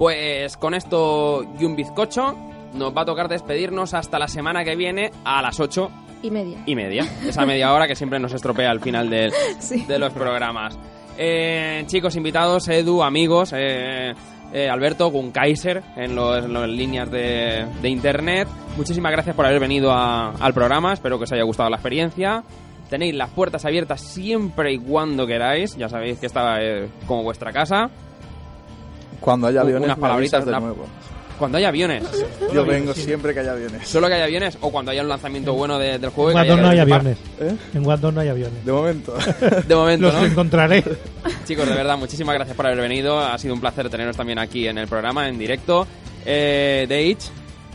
[0.00, 2.34] pues con esto y un bizcocho
[2.72, 5.90] nos va a tocar despedirnos hasta la semana que viene a las ocho
[6.22, 6.56] Y media.
[6.64, 7.04] y media.
[7.28, 9.84] Esa media hora que siempre nos estropea al final del- Sí.
[9.84, 10.78] de los programas.
[11.18, 14.14] Eh, chicos invitados, Edu, amigos, eh,
[14.54, 18.48] eh, Alberto, Gunkaiser en, los- en las líneas de, de internet.
[18.78, 20.94] Muchísimas gracias por haber venido a- al programa.
[20.94, 22.42] Espero que os haya gustado la experiencia.
[22.88, 25.76] Tenéis las puertas abiertas siempre y cuando queráis.
[25.76, 27.90] Ya sabéis que esta es como vuestra casa.
[29.20, 30.86] Cuando haya aviones, unas palabritas, de una- nuevo.
[31.38, 32.04] Cuando hay aviones.
[32.52, 33.88] Yo vengo siempre que haya aviones.
[33.88, 36.30] Solo que hay aviones o cuando haya un lanzamiento bueno de- del juego.
[36.32, 37.16] En Warzone no hay haya aviones.
[37.40, 37.54] ¿Eh?
[37.74, 38.62] En Warzone no hay aviones.
[38.64, 39.14] De momento.
[39.66, 40.26] De momento, Los ¿no?
[40.26, 40.84] encontraré.
[41.46, 43.18] Chicos, de verdad, muchísimas gracias por haber venido.
[43.20, 45.86] Ha sido un placer teneros también aquí en el programa, en directo.
[46.26, 47.24] Eh, de Itch,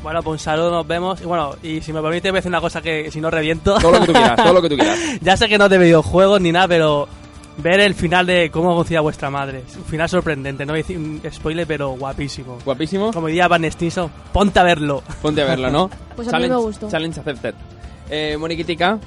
[0.04, 1.20] Bueno, pues un saludo, nos vemos.
[1.22, 3.80] Y bueno, y si me permite, voy a decir una cosa que si no reviento.
[3.80, 5.00] todo lo que tú quieras, todo lo que tú quieras.
[5.22, 7.08] ya sé que no es de videojuegos ni nada, pero
[7.58, 9.64] ver el final de cómo conocía vuestra madre.
[9.78, 12.58] Un final sorprendente, no voy a decir un spoiler, pero guapísimo.
[12.66, 13.12] Guapísimo.
[13.14, 15.04] Como diría Van Stinson, ponte a verlo.
[15.22, 15.90] Ponte a verlo, ¿no?
[16.16, 16.90] Pues a mí me gustó.
[16.90, 17.54] Challenge accepted.
[18.10, 19.00] Eh, Moniquitica,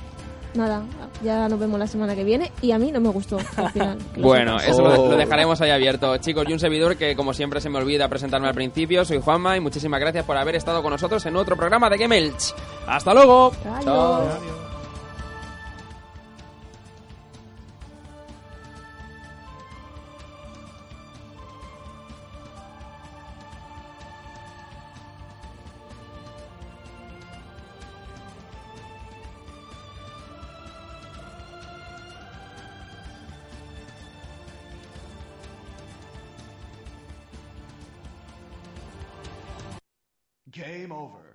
[0.55, 0.83] Nada,
[1.23, 3.99] ya nos vemos la semana que viene y a mí no me gustó al final.
[4.17, 5.11] Bueno, eso lo, Oh.
[5.11, 6.17] lo dejaremos ahí abierto.
[6.17, 9.05] Chicos, y un servidor que como siempre se me olvida presentarme al principio.
[9.05, 12.17] Soy Juanma y muchísimas gracias por haber estado con nosotros en otro programa de Game
[12.17, 12.55] Elch.
[12.87, 13.53] ¡Hasta luego!
[13.63, 13.85] Adiós.
[13.85, 14.68] Chao.
[40.79, 41.28] Game over.